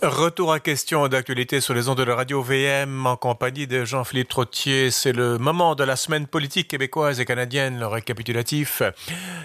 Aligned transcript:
Retour 0.00 0.52
à 0.52 0.60
question 0.60 1.08
d'actualité 1.08 1.60
sur 1.60 1.74
les 1.74 1.88
ondes 1.88 1.98
de 1.98 2.04
la 2.04 2.14
radio 2.14 2.40
VM 2.40 3.04
en 3.04 3.16
compagnie 3.16 3.66
de 3.66 3.84
Jean-Philippe 3.84 4.28
Trottier. 4.28 4.92
C'est 4.92 5.12
le 5.12 5.38
moment 5.38 5.74
de 5.74 5.82
la 5.82 5.96
semaine 5.96 6.28
politique 6.28 6.68
québécoise 6.68 7.18
et 7.18 7.24
canadienne, 7.24 7.80
le 7.80 7.86
récapitulatif. 7.88 8.80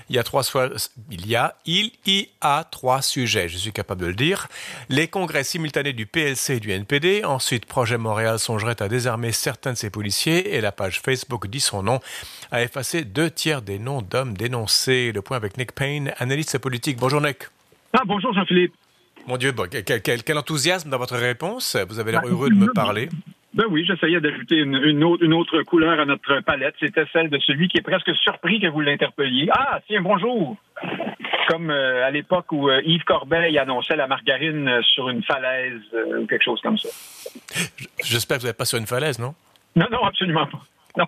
Il 0.09 0.15
y 0.15 0.19
a 0.19 0.23
trois 0.23 0.43
il 1.07 1.27
y 1.27 1.35
a 2.41 2.63
trois 2.65 3.01
sujets, 3.01 3.49
je 3.49 3.57
suis 3.57 3.71
capable 3.71 4.01
de 4.01 4.05
le 4.05 4.13
dire. 4.13 4.47
Les 4.89 5.07
congrès 5.07 5.43
simultanés 5.43 5.91
du 5.91 6.05
PLC 6.05 6.57
et 6.57 6.59
du 6.59 6.69
NPD. 6.69 7.25
Ensuite, 7.25 7.65
Projet 7.65 7.97
Montréal 7.97 8.37
songerait 8.37 8.79
à 8.79 8.87
désarmer 8.87 9.31
certains 9.31 9.73
de 9.73 9.77
ses 9.77 9.89
policiers 9.89 10.55
et 10.55 10.61
la 10.61 10.71
page 10.71 10.99
Facebook 10.99 11.47
dit 11.47 11.61
son 11.61 11.81
nom 11.81 11.99
a 12.51 12.61
effacé 12.61 13.05
deux 13.05 13.31
tiers 13.31 13.63
des 13.63 13.79
noms 13.79 14.03
d'hommes 14.03 14.37
dénoncés. 14.37 15.13
Le 15.13 15.23
point 15.23 15.35
avec 15.35 15.57
Nick 15.57 15.71
Payne, 15.71 16.13
analyste 16.19 16.59
politique. 16.59 16.97
Bonjour 16.99 17.21
Nick. 17.21 17.39
Ah, 17.93 18.03
bonjour 18.05 18.31
Jean-Philippe. 18.33 18.75
Mon 19.27 19.37
Dieu, 19.37 19.53
quel, 19.85 20.37
enthousiasme 20.37 20.89
dans 20.89 20.97
votre 20.97 21.15
réponse. 21.15 21.77
Vous 21.87 21.99
avez 21.99 22.11
l'air 22.11 22.21
ben, 22.21 22.29
heureux 22.31 22.49
de 22.49 22.55
me 22.55 22.73
parler. 22.73 23.09
Ben 23.53 23.65
oui, 23.69 23.85
j'essayais 23.85 24.19
d'ajouter 24.19 24.57
une, 24.57 25.03
autre, 25.03 25.61
couleur 25.61 25.99
à 25.99 26.05
notre 26.05 26.39
palette. 26.41 26.73
C'était 26.79 27.05
celle 27.13 27.29
de 27.29 27.37
celui 27.39 27.67
qui 27.67 27.77
est 27.77 27.81
presque 27.81 28.13
surpris 28.15 28.59
que 28.59 28.67
vous 28.67 28.81
l'interpelliez. 28.81 29.47
Ah, 29.51 29.79
tiens, 29.87 30.01
bonjour! 30.01 30.57
Comme 31.49 31.69
euh, 31.69 32.05
à 32.05 32.09
l'époque 32.09 32.51
où 32.51 32.69
euh, 32.69 32.81
Yves 32.83 33.03
Corbeil 33.03 33.57
annonçait 33.59 33.95
la 33.95 34.07
margarine 34.07 34.67
euh, 34.67 34.81
sur 34.81 35.09
une 35.09 35.21
falaise 35.23 35.81
ou 36.17 36.25
quelque 36.25 36.43
chose 36.43 36.59
comme 36.61 36.77
ça. 36.77 36.89
J'espère 38.03 38.37
que 38.37 38.41
vous 38.41 38.47
n'êtes 38.47 38.57
pas 38.57 38.65
sur 38.65 38.79
une 38.79 38.87
falaise, 38.87 39.19
non? 39.19 39.35
Non, 39.75 39.85
non, 39.91 40.03
absolument 40.03 40.47
pas. 40.47 40.61
Non. 40.97 41.05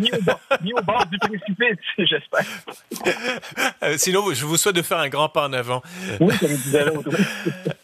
ni, 0.00 0.72
au 0.72 0.82
bord, 0.82 1.06
du 1.06 1.18
précipice, 1.18 1.78
j'espère. 1.98 2.44
Euh, 3.82 3.96
sinon, 3.96 4.32
je 4.32 4.44
vous 4.44 4.56
souhaite 4.56 4.74
de 4.74 4.82
faire 4.82 4.98
un 4.98 5.08
grand 5.08 5.28
pas 5.28 5.46
en 5.46 5.52
avant. 5.52 5.82
Oui, 6.20 6.34
comme 6.38 6.50
l'autre. 6.94 7.10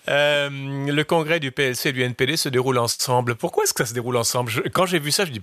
Euh, 0.09 0.49
le 0.49 1.03
congrès 1.03 1.41
du 1.41 1.51
PLC 1.51 1.89
et 1.89 1.93
du 1.93 2.01
NPD 2.01 2.37
se 2.37 2.49
déroule 2.49 2.79
ensemble. 2.79 3.35
Pourquoi 3.35 3.65
est-ce 3.65 3.75
que 3.75 3.83
ça 3.83 3.89
se 3.89 3.95
déroule 3.95 4.17
ensemble? 4.17 4.53
Quand 4.73 4.87
j'ai 4.87 5.01
vu 5.01 5.11
ça, 5.11 5.25
je 5.25 5.33
dis 5.33 5.43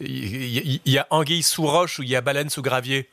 il 0.00 0.80
y, 0.86 0.96
a 0.96 1.06
anguille 1.10 1.42
sous 1.42 1.66
roche 1.66 1.98
ou 1.98 2.02
il 2.02 2.08
y 2.08 2.16
a 2.16 2.22
baleine 2.22 2.48
sous 2.48 2.62
gravier? 2.62 3.10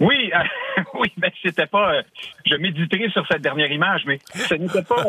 Oui, 0.00 0.32
oui, 0.94 1.12
mais 1.18 1.32
c'était 1.40 1.66
pas. 1.66 1.94
Euh, 1.94 2.02
je 2.44 2.56
méditerai 2.56 3.10
sur 3.10 3.24
cette 3.28 3.42
dernière 3.42 3.70
image, 3.70 4.02
mais 4.06 4.18
ce 4.34 4.54
n'était 4.54 4.82
pas 4.82 5.04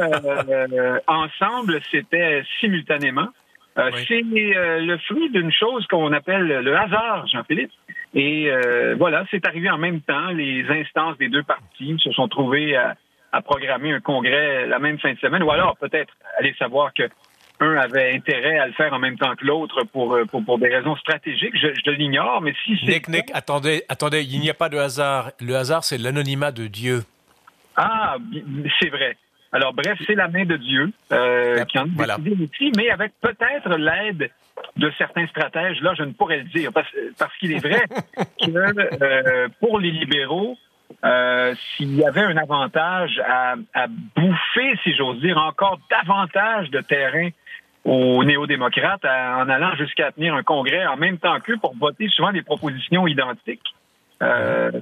ensemble, 1.07 1.81
c'était 1.89 2.44
simultanément. 2.59 3.30
Euh, 3.78 3.92
c'est 4.08 4.23
euh, 4.23 4.80
le 4.80 4.98
fruit 5.00 5.30
d'une 5.31 5.52
chose 5.52 5.86
qu'on 5.88 6.14
appelle 6.14 6.48
le 6.48 6.78
hasard, 6.78 7.28
Jean-Philippe. 7.28 7.72
Et 8.14 8.50
euh, 8.50 8.95
voilà, 8.98 9.26
c'est 9.30 9.45
arrivé 9.45 9.70
en 9.70 9.78
même 9.78 10.02
temps. 10.02 10.30
Les 10.30 10.66
instances 10.70 11.18
des 11.18 11.28
deux 11.28 11.44
partis 11.44 11.98
se 12.00 12.12
sont 12.12 12.28
trouvées 12.28 12.76
à, 12.76 12.96
programmer 13.44 13.92
un 13.92 14.00
congrès 14.00 14.66
la 14.66 14.80
même 14.80 14.98
fin 14.98 15.12
de 15.12 15.20
semaine, 15.20 15.44
ou 15.44 15.52
alors 15.52 15.76
peut-être 15.76 16.14
aller 16.40 16.56
savoir 16.58 16.94
que 16.94 17.03
un 17.59 17.76
avait 17.76 18.14
intérêt 18.14 18.59
à 18.59 18.68
le 18.68 18.73
faire 18.73 18.94
en 18.94 19.00
même 19.00 19.18
temps 19.18 19.36
que 19.36 19.46
l'autre 19.46 19.84
pour, 19.92 20.18
pour, 20.46 20.58
des 20.58 20.70
raisons 20.70 20.96
stratégiques. 20.96 21.56
Je, 21.56 21.68
je 21.86 21.92
l'ignore, 21.92 22.42
mais 22.42 22.53
si 22.64 22.78
c'est... 22.80 22.94
Nick, 22.94 23.09
Nick, 23.09 23.26
attendez, 23.34 23.84
attendez, 23.90 24.23
il 24.23 24.40
n'y 24.40 24.50
a 24.50 24.53
pas 24.53 24.70
de 24.70 24.78
hasard. 24.78 25.31
Le 25.42 25.56
hasard, 25.56 25.84
c'est 25.84 25.98
l'anonymat 25.98 26.53
de 26.53 26.68
Dieu. 26.68 27.03
Ah, 27.76 28.16
c'est 28.80 28.90
vrai. 28.90 29.18
Alors, 29.56 29.73
bref, 29.73 29.98
c'est 30.06 30.16
la 30.16 30.28
main 30.28 30.44
de 30.44 30.58
Dieu 30.58 30.92
euh, 31.14 31.64
qui 31.64 31.80
en 31.80 31.84
a 31.84 31.88
voilà. 31.95 32.17
décidé 32.17 32.72
mais 32.75 32.89
avec 32.89 33.14
peut-être 33.22 33.70
l'aide 33.78 34.30
de 34.75 34.92
certains 34.97 35.25
stratèges. 35.28 35.80
Là, 35.81 35.94
je 35.97 36.03
ne 36.03 36.12
pourrais 36.12 36.39
le 36.39 36.44
dire, 36.44 36.72
parce, 36.73 36.89
qu'il 37.39 37.53
est 37.53 37.66
vrai 37.66 37.81
que 38.42 39.02
euh, 39.02 39.47
pour 39.62 39.80
les 39.80 39.92
libéraux, 39.92 40.58
euh, 41.06 41.56
s'il 41.56 41.95
y 41.95 42.03
avait 42.03 42.23
un 42.23 42.36
avantage 42.36 43.22
à, 43.25 43.56
bouffer, 44.17 44.78
si 44.84 44.94
j'ose 44.94 45.22
dire, 45.22 45.38
encore 45.38 45.80
davantage 45.90 46.69
de 46.69 46.81
terrain 46.81 47.30
aux 47.86 48.25
néo-démocrates 48.25 49.06
en 49.06 49.47
allant 49.47 49.73
jusqu'à 49.78 50.12
tenir 50.12 50.36
un 50.36 50.44
congrès 50.44 50.86
en 50.86 50.97
même 50.97 51.17
temps 51.17 51.40
qu'eux 51.40 51.58
pour 51.62 51.78
voter 51.78 52.09
souvent 52.09 52.34
des 52.34 52.42
propositions 52.42 53.08
identiques. 53.08 53.73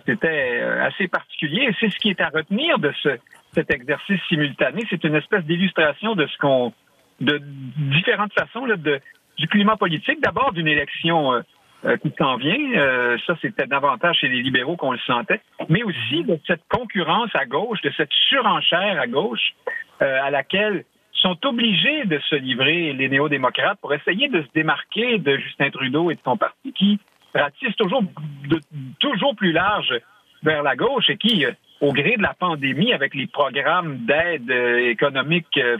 C'était 0.07 0.61
assez 0.81 1.07
particulier 1.09 1.75
c'est 1.79 1.89
ce 1.89 1.97
qui 1.97 2.09
est 2.09 2.21
à 2.21 2.29
retenir 2.29 2.79
de 2.79 2.93
ce, 3.03 3.09
cet 3.53 3.71
exercice 3.71 4.19
simultané. 4.27 4.83
C'est 4.89 5.03
une 5.03 5.15
espèce 5.15 5.43
d'illustration 5.45 6.15
de 6.15 6.27
ce 6.27 6.37
qu'on, 6.37 6.73
de 7.21 7.39
différentes 7.77 8.33
façons 8.33 8.65
de, 8.65 8.99
du 9.37 9.47
climat 9.47 9.77
politique. 9.77 10.21
D'abord 10.21 10.53
d'une 10.53 10.67
élection 10.67 11.33
euh, 11.33 11.41
euh, 11.85 11.97
qui 11.97 12.11
s'en 12.17 12.37
vient. 12.37 12.73
Euh, 12.75 13.17
ça, 13.25 13.35
c'était 13.41 13.67
davantage 13.67 14.17
chez 14.19 14.27
les 14.27 14.41
libéraux 14.41 14.75
qu'on 14.75 14.91
le 14.91 14.99
sentait, 14.99 15.41
mais 15.69 15.83
aussi 15.83 16.23
de 16.23 16.39
cette 16.47 16.63
concurrence 16.69 17.31
à 17.33 17.45
gauche, 17.45 17.81
de 17.81 17.91
cette 17.97 18.11
surenchère 18.29 18.99
à 18.99 19.07
gauche 19.07 19.53
à 19.99 20.31
laquelle 20.31 20.83
sont 21.13 21.37
obligés 21.45 22.03
de 22.05 22.19
se 22.29 22.35
livrer 22.35 22.91
les 22.91 23.07
néo-démocrates 23.07 23.79
pour 23.79 23.93
essayer 23.93 24.27
de 24.27 24.41
se 24.41 24.47
démarquer 24.53 25.17
de 25.17 25.37
Justin 25.37 25.69
Trudeau 25.69 26.11
et 26.11 26.15
de 26.15 26.19
son 26.25 26.35
parti 26.35 26.73
qui 26.73 26.99
ratisse 27.33 27.75
toujours 27.77 28.03
de, 28.49 28.59
toujours 28.99 29.33
plus 29.33 29.53
large 29.53 29.93
vers 30.41 30.61
la 30.61 30.75
gauche 30.75 31.09
et 31.09 31.15
qui 31.15 31.45
au 31.83 31.91
gré 31.91 32.15
de 32.15 32.21
la 32.21 32.33
pandémie, 32.33 32.93
avec 32.93 33.13
les 33.13 33.27
programmes 33.27 34.05
d'aide 34.05 34.49
euh, 34.49 34.89
économique 34.89 35.57
euh, 35.57 35.77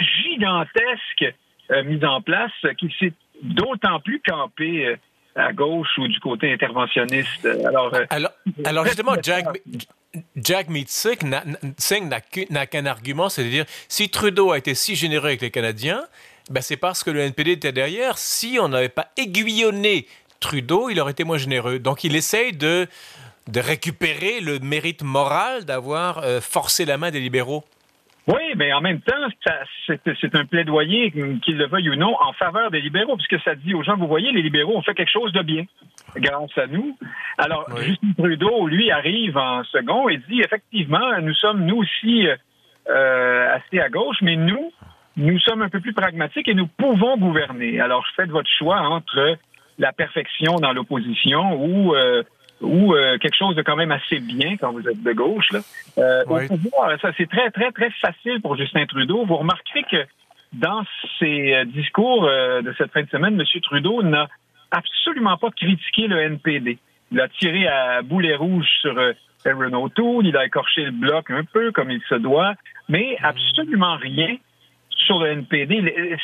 gigantesques 0.00 1.34
euh, 1.70 1.84
mis 1.84 2.02
en 2.04 2.22
place, 2.22 2.50
qui 2.78 2.92
s'est 2.98 3.12
d'autant 3.42 4.00
plus 4.00 4.22
campé 4.26 4.96
à 5.34 5.52
gauche 5.52 5.98
ou 5.98 6.08
du 6.08 6.18
côté 6.20 6.52
interventionniste. 6.52 7.46
Alors, 7.66 7.92
alors, 8.64 8.86
justement, 8.86 9.16
Jack, 9.22 9.46
Jack 10.36 10.68
Singh 10.86 12.04
n'a 12.50 12.66
qu'un 12.66 12.86
argument, 12.86 13.28
c'est-à-dire 13.28 13.64
si 13.88 14.08
Trudeau 14.10 14.52
a 14.52 14.58
été 14.58 14.74
si 14.74 14.94
généreux 14.94 15.26
avec 15.26 15.42
les 15.42 15.50
Canadiens, 15.50 16.02
ben 16.50 16.60
c'est 16.60 16.76
parce 16.76 17.04
que 17.04 17.10
le 17.10 17.20
NPD 17.20 17.52
était 17.52 17.72
derrière. 17.72 18.18
Si 18.18 18.58
on 18.60 18.68
n'avait 18.68 18.88
pas 18.88 19.08
aiguillonné 19.16 20.06
Trudeau, 20.40 20.90
il 20.90 21.00
aurait 21.00 21.12
été 21.12 21.24
moins 21.24 21.38
généreux. 21.38 21.78
Donc 21.78 22.04
il 22.04 22.14
essaye 22.16 22.52
de 22.52 22.86
de 23.48 23.60
récupérer 23.60 24.40
le 24.40 24.58
mérite 24.60 25.02
moral 25.02 25.64
d'avoir 25.64 26.18
euh, 26.18 26.40
forcé 26.40 26.84
la 26.84 26.98
main 26.98 27.10
des 27.10 27.20
libéraux? 27.20 27.64
Oui, 28.28 28.54
mais 28.56 28.72
en 28.72 28.80
même 28.80 29.00
temps, 29.00 29.16
c'est 29.86 30.36
un 30.36 30.44
plaidoyer, 30.44 31.10
qu'ils 31.10 31.56
le 31.56 31.66
veuillent 31.66 31.90
ou 31.90 31.96
non, 31.96 32.14
en 32.20 32.32
faveur 32.34 32.70
des 32.70 32.80
libéraux, 32.80 33.16
puisque 33.16 33.42
ça 33.42 33.56
dit 33.56 33.74
aux 33.74 33.82
gens, 33.82 33.96
vous 33.96 34.06
voyez, 34.06 34.30
les 34.30 34.42
libéraux 34.42 34.76
ont 34.76 34.82
fait 34.82 34.94
quelque 34.94 35.10
chose 35.10 35.32
de 35.32 35.42
bien 35.42 35.64
grâce 36.14 36.56
à 36.56 36.68
nous. 36.68 36.96
Alors, 37.36 37.66
Justin 37.80 38.12
Trudeau, 38.16 38.68
lui, 38.68 38.92
arrive 38.92 39.36
en 39.36 39.64
second 39.64 40.08
et 40.08 40.18
dit, 40.28 40.40
effectivement, 40.40 41.20
nous 41.20 41.34
sommes, 41.34 41.64
nous 41.64 41.78
aussi, 41.78 42.28
euh, 42.88 43.56
assez 43.56 43.80
à 43.80 43.88
gauche, 43.88 44.18
mais 44.22 44.36
nous, 44.36 44.72
nous 45.16 45.40
sommes 45.40 45.62
un 45.62 45.68
peu 45.68 45.80
plus 45.80 45.92
pragmatiques 45.92 46.46
et 46.46 46.54
nous 46.54 46.68
pouvons 46.68 47.16
gouverner. 47.16 47.80
Alors, 47.80 48.06
faites 48.14 48.30
votre 48.30 48.50
choix 48.56 48.80
entre 48.82 49.36
la 49.78 49.92
perfection 49.92 50.54
dans 50.56 50.72
l'opposition 50.72 51.60
ou... 51.60 51.96
Euh, 51.96 52.22
ou 52.62 52.94
euh, 52.94 53.18
quelque 53.18 53.36
chose 53.36 53.54
de 53.54 53.62
quand 53.62 53.76
même 53.76 53.92
assez 53.92 54.20
bien 54.20 54.56
quand 54.56 54.72
vous 54.72 54.86
êtes 54.88 55.02
de 55.02 55.12
gauche. 55.12 55.50
Là. 55.52 55.60
Euh, 55.98 56.24
Au 56.26 56.46
pouvoir, 56.46 56.98
ça 57.00 57.12
c'est 57.16 57.28
très 57.28 57.50
très 57.50 57.70
très 57.72 57.90
facile 57.90 58.40
pour 58.40 58.56
Justin 58.56 58.86
Trudeau. 58.86 59.24
Vous 59.26 59.36
remarquerez 59.36 59.84
que 59.90 60.04
dans 60.52 60.82
ses 61.18 61.54
euh, 61.54 61.64
discours 61.64 62.24
euh, 62.24 62.62
de 62.62 62.74
cette 62.78 62.92
fin 62.92 63.02
de 63.02 63.08
semaine, 63.08 63.40
M. 63.40 63.60
Trudeau 63.62 64.02
n'a 64.02 64.28
absolument 64.70 65.36
pas 65.36 65.50
critiqué 65.50 66.06
le 66.06 66.20
NPD. 66.20 66.78
Il 67.10 67.20
a 67.20 67.28
tiré 67.28 67.66
à 67.66 68.02
boulet 68.02 68.34
rouge 68.34 68.66
sur 68.80 68.98
Aaron 69.44 69.84
O'Toole, 69.84 70.26
il 70.26 70.36
a 70.36 70.46
écorché 70.46 70.84
le 70.84 70.92
bloc 70.92 71.30
un 71.30 71.44
peu 71.44 71.72
comme 71.72 71.90
il 71.90 72.00
se 72.08 72.14
doit, 72.14 72.54
mais 72.88 73.16
mm. 73.20 73.24
absolument 73.24 73.96
rien 73.96 74.36
sur 75.06 75.18
le 75.18 75.32
NPD, 75.32 76.16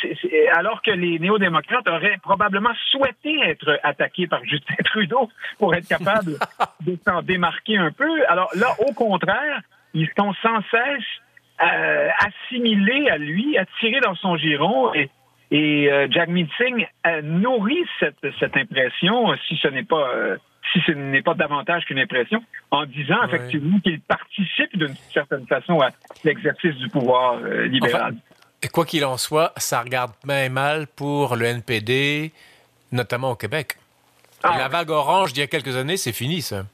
alors 0.55 0.83
que 0.83 0.91
les 0.91 1.19
néo-démocrates 1.19 1.89
auraient 1.89 2.19
probablement 2.23 2.73
souhaité 2.91 3.39
être 3.45 3.79
attaqués 3.83 4.27
par 4.27 4.45
Justin 4.45 4.75
Trudeau 4.85 5.29
pour 5.59 5.75
être 5.75 5.89
capables 5.89 6.37
de 6.87 6.97
s'en 7.07 7.23
démarquer 7.23 7.77
un 7.77 7.93
peu. 7.93 8.25
Alors 8.29 8.51
là, 8.55 8.75
au 8.87 8.93
contraire, 8.93 9.61
ils 9.95 10.09
sont 10.17 10.33
sans 10.43 10.61
cesse 10.71 11.05
euh, 11.63 12.09
assimilés 12.19 13.09
à 13.11 13.19
lui, 13.19 13.59
attirés 13.59 14.01
dans 14.01 14.15
son 14.15 14.37
giron 14.37 14.95
et, 14.95 15.11
et 15.51 15.91
euh, 15.91 16.07
Singh 16.59 16.89
euh, 17.07 17.23
nourrit 17.23 17.85
cette, 17.99 18.25
cette 18.39 18.57
impression, 18.57 19.35
si 19.49 19.57
ce 19.57 19.69
n'est 19.69 19.85
pas 19.85 20.11
euh, 20.15 20.37
si 20.73 20.81
ce 20.87 20.93
n'est 20.93 21.23
pas 21.23 21.33
davantage 21.33 21.87
qu'une 21.87 21.99
impression, 21.99 22.45
en 22.71 22.85
disant 22.85 23.25
effectivement 23.25 23.79
qu'il 23.79 24.01
participe 24.03 24.77
d'une 24.77 24.95
certaine 25.15 25.47
façon 25.47 25.81
à 25.81 25.91
l'exercice 26.25 26.75
du 26.77 26.89
pouvoir 26.89 27.41
libéral. 27.41 28.17
Et 28.63 28.69
quoi 28.69 28.85
qu'il 28.85 29.05
en 29.05 29.17
soit, 29.17 29.53
ça 29.57 29.83
regarde 29.83 30.13
bien 30.25 30.49
mal 30.49 30.87
pour 30.97 31.37
le 31.37 31.45
NPD, 31.47 32.33
notamment 32.91 33.33
au 33.33 33.37
Québec. 33.37 33.77
Ah. 34.43 34.57
La 34.59 34.69
vague 34.69 34.91
orange 34.91 35.33
d'il 35.33 35.41
y 35.41 35.45
a 35.45 35.47
quelques 35.47 35.77
années, 35.77 35.97
c'est 35.97 36.13
fini, 36.13 36.43
ça. 36.43 36.65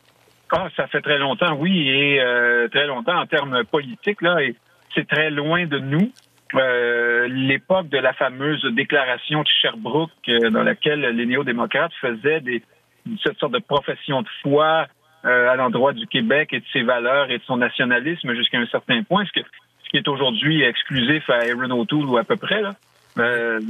Ah, 0.50 0.68
ça 0.76 0.86
fait 0.86 1.00
très 1.02 1.18
longtemps, 1.18 1.56
oui, 1.56 1.88
et 1.88 2.20
euh, 2.20 2.68
très 2.68 2.86
longtemps 2.86 3.18
en 3.18 3.26
termes 3.26 3.64
politiques, 3.64 4.22
là, 4.22 4.42
et 4.42 4.54
c'est 4.94 5.06
très 5.06 5.30
loin 5.30 5.66
de 5.66 5.78
nous. 5.78 6.12
Euh, 6.54 7.26
l'époque 7.28 7.88
de 7.88 7.98
la 7.98 8.12
fameuse 8.12 8.64
déclaration 8.74 9.42
de 9.42 9.48
Sherbrooke, 9.60 10.10
euh, 10.28 10.50
dans 10.50 10.62
laquelle 10.62 11.00
les 11.00 11.26
néo-démocrates 11.26 11.92
faisaient 12.00 12.40
des, 12.40 12.62
cette 13.22 13.38
sorte 13.38 13.52
de 13.52 13.58
profession 13.58 14.22
de 14.22 14.28
foi 14.42 14.86
à 15.24 15.56
l'endroit 15.56 15.94
du 15.94 16.06
Québec 16.06 16.50
et 16.52 16.60
de 16.60 16.64
ses 16.70 16.82
valeurs 16.82 17.30
et 17.30 17.38
de 17.38 17.42
son 17.44 17.56
nationalisme 17.56 18.34
jusqu'à 18.34 18.58
un 18.58 18.66
certain 18.66 19.02
point, 19.04 19.24
ce 19.24 19.40
que 19.40 19.46
qui 19.94 19.98
est 19.98 20.08
aujourd'hui 20.08 20.64
exclusif 20.64 21.30
à 21.30 21.34
Aaron 21.34 21.70
O'Toole 21.70 22.06
ou 22.06 22.16
à 22.16 22.24
peu 22.24 22.34
près. 22.34 22.60
Là. 22.60 22.74
Euh, 23.16 23.60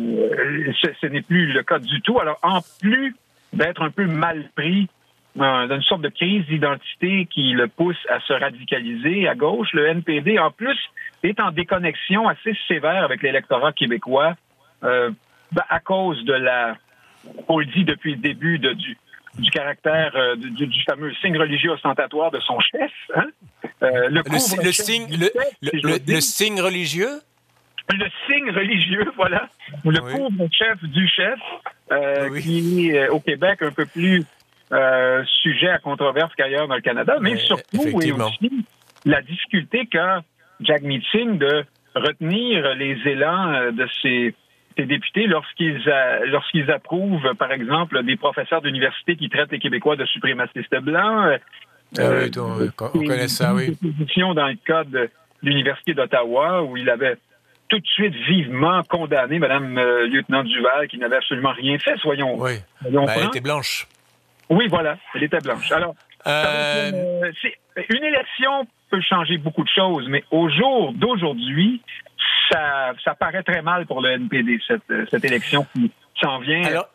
ce, 0.80 1.06
n'est 1.06 1.20
plus 1.20 1.52
le 1.52 1.62
cas 1.62 1.78
du 1.78 2.00
tout. 2.00 2.18
Alors, 2.18 2.38
en 2.42 2.60
plus 2.80 3.14
d'être 3.52 3.82
un 3.82 3.90
peu 3.90 4.06
mal 4.06 4.48
pris 4.56 4.88
euh, 5.38 5.66
dans 5.66 5.82
sorte 5.82 6.00
de 6.00 6.08
crise 6.08 6.46
d'identité 6.46 7.26
qui 7.26 7.52
le 7.52 7.68
pousse 7.68 7.98
à 8.08 8.20
se 8.20 8.32
radicaliser 8.32 9.28
à 9.28 9.34
gauche, 9.34 9.68
le 9.74 9.86
NPD, 9.86 10.38
en 10.38 10.50
plus, 10.50 10.78
est 11.22 11.38
en 11.40 11.50
déconnexion 11.50 12.26
assez 12.26 12.56
sévère 12.68 13.04
avec 13.04 13.22
l'électorat 13.22 13.74
québécois 13.74 14.34
euh, 14.82 15.10
à 15.68 15.80
cause 15.80 16.24
de 16.24 16.32
la, 16.32 16.78
on 17.48 17.58
le 17.58 17.66
dit 17.66 17.84
depuis 17.84 18.12
le 18.12 18.20
début 18.22 18.58
de, 18.58 18.72
du, 18.72 18.96
du 19.38 19.50
caractère 19.50 20.12
euh, 20.14 20.36
du, 20.36 20.66
du, 20.66 20.82
fameux 20.84 21.12
signe 21.20 21.36
religieux 21.36 21.70
ostentatoire 21.70 22.30
de 22.30 22.40
son 22.40 22.58
chef. 22.60 22.92
Hein? 23.14 23.26
Euh, 23.82 24.08
le, 24.08 24.22
le, 24.62 24.72
signe, 24.72 25.06
le, 25.10 25.98
le, 26.06 26.20
signe 26.20 26.60
religieux? 26.60 27.20
Le 27.90 28.06
signe 28.26 28.50
religieux, 28.50 29.12
voilà. 29.16 29.48
Le 29.84 30.00
couvre-chef 30.00 30.82
du 30.84 31.08
chef, 31.08 31.38
euh, 31.92 32.40
qui 32.40 32.90
est 32.90 33.08
au 33.08 33.20
Québec 33.20 33.60
un 33.62 33.72
peu 33.72 33.86
plus 33.86 34.24
sujet 35.42 35.68
à 35.68 35.78
controverse 35.78 36.32
qu'ailleurs 36.36 36.66
dans 36.66 36.74
le 36.74 36.80
Canada, 36.80 37.16
mais, 37.20 37.36
surtout 37.36 38.00
et 38.00 38.12
aussi 38.12 38.64
la 39.04 39.20
difficulté 39.22 39.86
qu'a 39.86 40.22
Jack 40.60 40.82
Meeting 40.82 41.38
de 41.38 41.64
retenir 41.94 42.74
les 42.74 42.96
élans 43.06 43.70
de 43.70 43.86
ses 44.02 44.34
les 44.76 44.86
députés 44.86 45.26
lorsqu'ils 45.26 45.82
lorsqu'ils 46.26 46.70
approuvent, 46.70 47.34
par 47.38 47.52
exemple, 47.52 48.02
des 48.02 48.16
professeurs 48.16 48.62
d'université 48.62 49.16
qui 49.16 49.28
traitent 49.28 49.52
les 49.52 49.58
Québécois 49.58 49.96
de 49.96 50.04
suprémacistes 50.06 50.76
blancs. 50.80 51.38
Ah 51.98 52.10
oui, 52.10 52.30
euh, 52.36 52.70
on, 52.94 53.04
connaît 53.04 53.28
ça, 53.28 53.54
oui. 53.54 53.76
Dans 54.34 54.48
le 54.48 54.56
cas 54.66 54.84
de 54.84 55.08
l'Université 55.42 55.94
d'Ottawa, 55.94 56.62
où 56.64 56.76
il 56.76 56.90
avait 56.90 57.16
tout 57.68 57.78
de 57.78 57.86
suite 57.86 58.14
vivement 58.26 58.82
condamné 58.82 59.38
Mme 59.38 59.78
euh, 59.78 60.06
lieutenant 60.08 60.42
Duval, 60.42 60.88
qui 60.88 60.98
n'avait 60.98 61.16
absolument 61.16 61.52
rien 61.52 61.78
fait, 61.78 61.96
soyons. 61.98 62.34
Oui, 62.40 62.54
ben, 62.82 63.06
elle 63.08 63.26
était 63.26 63.40
blanche. 63.40 63.86
Oui, 64.50 64.66
voilà, 64.68 64.98
elle 65.14 65.22
était 65.22 65.38
blanche. 65.38 65.70
Alors, 65.72 65.94
euh... 66.26 67.30
une 67.88 68.04
élection 68.04 68.66
peut 68.90 69.00
changer 69.00 69.38
beaucoup 69.38 69.64
de 69.64 69.68
choses, 69.68 70.06
mais 70.08 70.24
au 70.30 70.48
jour 70.48 70.92
d'aujourd'hui, 70.94 71.80
ça, 72.50 72.92
ça 73.04 73.14
paraît 73.14 73.42
très 73.42 73.62
mal 73.62 73.86
pour 73.86 74.00
le 74.00 74.10
NPD, 74.10 74.60
cette, 74.66 75.08
cette 75.10 75.24
élection 75.24 75.66
qui 75.74 75.90
s'en 76.20 76.38
vient. 76.38 76.64
Alors, 76.64 76.88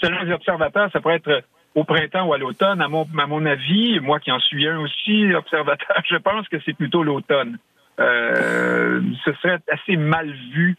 selon 0.00 0.22
les 0.22 0.32
observateurs, 0.32 0.90
ça 0.92 1.00
pourrait 1.00 1.16
être 1.16 1.42
au 1.74 1.84
printemps 1.84 2.26
ou 2.26 2.32
à 2.32 2.38
l'automne. 2.38 2.80
À 2.80 2.88
mon, 2.88 3.06
à 3.18 3.26
mon 3.26 3.44
avis, 3.46 4.00
moi 4.00 4.18
qui 4.18 4.32
en 4.32 4.40
suis 4.40 4.66
un 4.66 4.80
aussi 4.80 5.32
observateur, 5.34 5.96
je 6.10 6.16
pense 6.16 6.48
que 6.48 6.56
c'est 6.64 6.74
plutôt 6.74 7.02
l'automne. 7.02 7.58
Euh, 8.00 9.00
ce 9.24 9.32
serait 9.34 9.58
assez 9.70 9.96
mal 9.96 10.30
vu, 10.52 10.76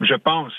je 0.00 0.14
pense, 0.14 0.52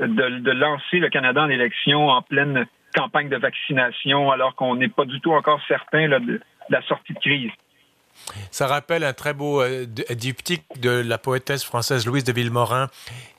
de, 0.00 0.06
de 0.06 0.50
lancer 0.50 0.98
le 0.98 1.08
Canada 1.08 1.42
en 1.42 1.48
élection 1.48 2.08
en 2.08 2.22
pleine 2.22 2.66
campagne 2.94 3.28
de 3.28 3.36
vaccination 3.36 4.30
alors 4.30 4.54
qu'on 4.54 4.76
n'est 4.76 4.88
pas 4.88 5.04
du 5.04 5.20
tout 5.20 5.32
encore 5.32 5.60
certain 5.66 6.08
là, 6.08 6.20
de 6.20 6.40
la 6.68 6.82
sortie 6.82 7.14
de 7.14 7.18
crise. 7.18 7.50
Ça 8.50 8.66
rappelle 8.66 9.04
un 9.04 9.12
très 9.12 9.34
beau 9.34 9.62
euh, 9.62 9.86
diptyque 10.10 10.64
de 10.80 10.90
la 10.90 11.18
poétesse 11.18 11.64
française 11.64 12.06
Louise 12.06 12.24
de 12.24 12.32
Villemorin 12.32 12.88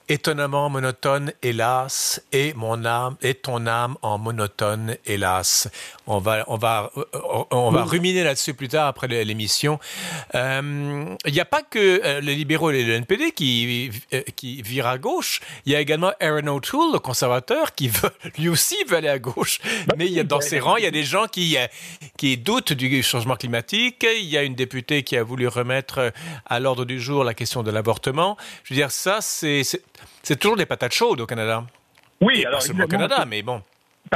étonnamment 0.08 0.68
monotone, 0.68 1.32
hélas, 1.42 2.22
et 2.32 2.52
mon 2.54 2.84
âme, 2.84 3.16
et 3.22 3.34
ton 3.34 3.66
âme 3.66 3.96
en 4.02 4.18
monotone, 4.18 4.96
hélas. 5.06 5.68
On 6.06 6.18
va, 6.18 6.44
on 6.48 6.56
va, 6.58 6.92
on 7.50 7.70
va 7.70 7.84
ruminer 7.84 8.24
là-dessus 8.24 8.52
plus 8.52 8.68
tard 8.68 8.86
après 8.88 9.08
l'émission. 9.24 9.78
Il 10.34 10.38
euh, 10.38 11.16
n'y 11.26 11.40
a 11.40 11.46
pas 11.46 11.62
que 11.62 12.02
euh, 12.04 12.20
les 12.20 12.34
libéraux 12.34 12.70
et 12.70 12.84
le 12.84 12.92
NPD 12.94 13.32
qui, 13.32 13.90
euh, 14.12 14.20
qui 14.36 14.60
virent 14.60 14.86
à 14.86 14.98
gauche. 14.98 15.40
Il 15.64 15.72
y 15.72 15.76
a 15.76 15.80
également 15.80 16.12
Aaron 16.20 16.48
O'Toole, 16.48 16.92
le 16.92 16.98
conservateur, 16.98 17.74
qui 17.74 17.88
veut, 17.88 18.10
lui 18.38 18.50
aussi 18.50 18.76
veut 18.86 18.98
aller 18.98 19.08
à 19.08 19.18
gauche. 19.18 19.60
Bah 19.86 19.94
Mais 19.96 20.04
il 20.06 20.12
y 20.12 20.20
a, 20.20 20.24
dans 20.24 20.42
ses 20.42 20.60
rangs, 20.60 20.76
il 20.76 20.84
y 20.84 20.86
a 20.86 20.90
des 20.90 21.04
gens 21.04 21.26
qui, 21.26 21.56
qui 22.18 22.36
doutent 22.36 22.74
du 22.74 23.02
changement 23.02 23.36
climatique. 23.36 24.06
Il 24.06 24.26
y 24.26 24.36
a 24.36 24.42
une 24.42 24.54
députée 24.54 25.04
qui 25.04 25.16
a 25.16 25.22
voulu 25.22 25.48
remettre 25.48 26.12
à 26.44 26.60
l'ordre 26.60 26.84
du 26.84 27.00
jour 27.00 27.24
la 27.24 27.32
question 27.32 27.62
de 27.62 27.70
l'avortement. 27.70 28.36
Je 28.64 28.74
veux 28.74 28.78
dire, 28.78 28.90
ça, 28.90 29.20
c'est 29.22 29.64
toujours 30.38 30.58
des 30.58 30.66
patates 30.66 30.92
chaudes 30.92 31.22
au 31.22 31.26
Canada. 31.26 31.64
Oui, 32.20 32.44
alors. 32.44 32.60
C'est 32.60 32.78
au 32.78 32.86
Canada, 32.86 33.24
mais 33.26 33.40
bon. 33.42 33.62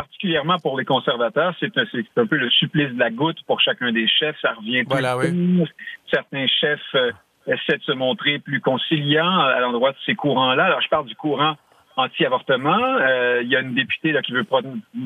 Particulièrement 0.01 0.59
pour 0.59 0.79
les 0.79 0.85
conservateurs, 0.85 1.55
c'est 1.61 1.77
un, 1.77 2.27
peu 2.27 2.37
le 2.37 2.51
supplice 2.51 2.91
de 2.91 2.99
la 2.99 3.11
goutte 3.11 3.39
pour 3.47 3.61
chacun 3.61 3.93
des 3.93 4.07
chefs. 4.09 4.37
Ça 4.41 4.53
revient 4.53 4.83
voilà, 4.87 5.17
oui. 5.17 5.65
Certains 6.11 6.47
chefs 6.47 6.81
euh, 6.95 7.13
essaient 7.47 7.79
de 7.79 7.83
se 7.83 7.93
montrer 7.93 8.39
plus 8.39 8.61
conciliants 8.61 9.41
à 9.41 9.61
l'endroit 9.61 9.93
de 9.93 9.97
ces 10.07 10.15
courants-là. 10.15 10.67
Alors, 10.67 10.81
je 10.81 10.89
parle 10.89 11.07
du 11.07 11.17
courant 11.17 11.57
anti-avortement. 11.97 12.79
Euh, 13.01 13.41
il 13.43 13.49
y 13.49 13.57
a 13.57 13.61
une 13.61 13.75
députée 13.75 14.13
là, 14.13 14.23
qui 14.23 14.33
veut 14.33 14.47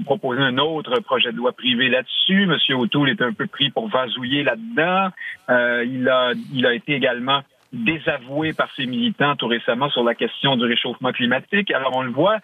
proposer 0.05 0.43
un 0.43 0.59
autre 0.59 1.01
projet 1.01 1.33
de 1.33 1.37
loi 1.37 1.53
privé 1.53 1.89
là-dessus. 1.89 2.47
Monsieur 2.47 2.77
O'Toole 2.77 3.11
est 3.11 3.23
un 3.23 3.33
peu 3.33 3.47
pris 3.47 3.71
pour 3.71 3.89
vasouiller 3.89 4.45
là-dedans. 4.45 5.09
Euh, 5.49 5.85
il, 5.87 6.09
a, 6.09 6.33
il 6.53 6.67
a 6.67 6.75
été 6.75 6.95
également 6.95 7.43
désavoué 7.73 8.53
par 8.53 8.69
ses 8.77 8.87
militants 8.87 9.35
tout 9.37 9.47
récemment 9.47 9.89
sur 9.89 10.05
la 10.05 10.15
question 10.15 10.57
du 10.57 10.65
réchauffement 10.65 11.13
climatique. 11.13 11.71
Alors 11.71 11.97
on 11.97 12.03
le 12.03 12.11
voit, 12.11 12.39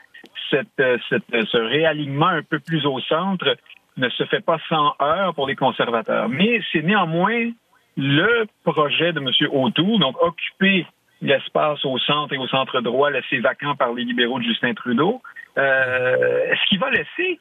cette, 0.50 0.68
euh, 0.80 0.98
cette, 1.08 1.24
euh, 1.34 1.44
ce 1.50 1.58
réalignement 1.58 2.28
un 2.28 2.42
peu 2.42 2.58
plus 2.58 2.86
au 2.86 3.00
centre 3.00 3.56
ne 3.96 4.08
se 4.10 4.24
fait 4.24 4.40
pas 4.40 4.58
sans 4.68 4.94
heurts 5.00 5.34
pour 5.34 5.46
les 5.46 5.56
conservateurs. 5.56 6.28
Mais 6.28 6.60
c'est 6.72 6.82
néanmoins 6.82 7.50
le 7.96 8.46
projet 8.64 9.12
de 9.12 9.20
M. 9.20 9.30
O'Toole, 9.52 9.98
donc 9.98 10.16
occuper 10.22 10.86
l'espace 11.20 11.84
au 11.84 11.98
centre 11.98 12.32
et 12.32 12.38
au 12.38 12.46
centre 12.46 12.80
droit 12.80 13.10
laissé 13.10 13.40
vacant 13.40 13.74
par 13.74 13.92
les 13.92 14.04
libéraux 14.04 14.38
de 14.38 14.44
Justin 14.44 14.72
Trudeau, 14.74 15.20
euh, 15.56 16.54
ce 16.54 16.68
qui 16.68 16.76
va 16.76 16.90
laisser 16.90 17.40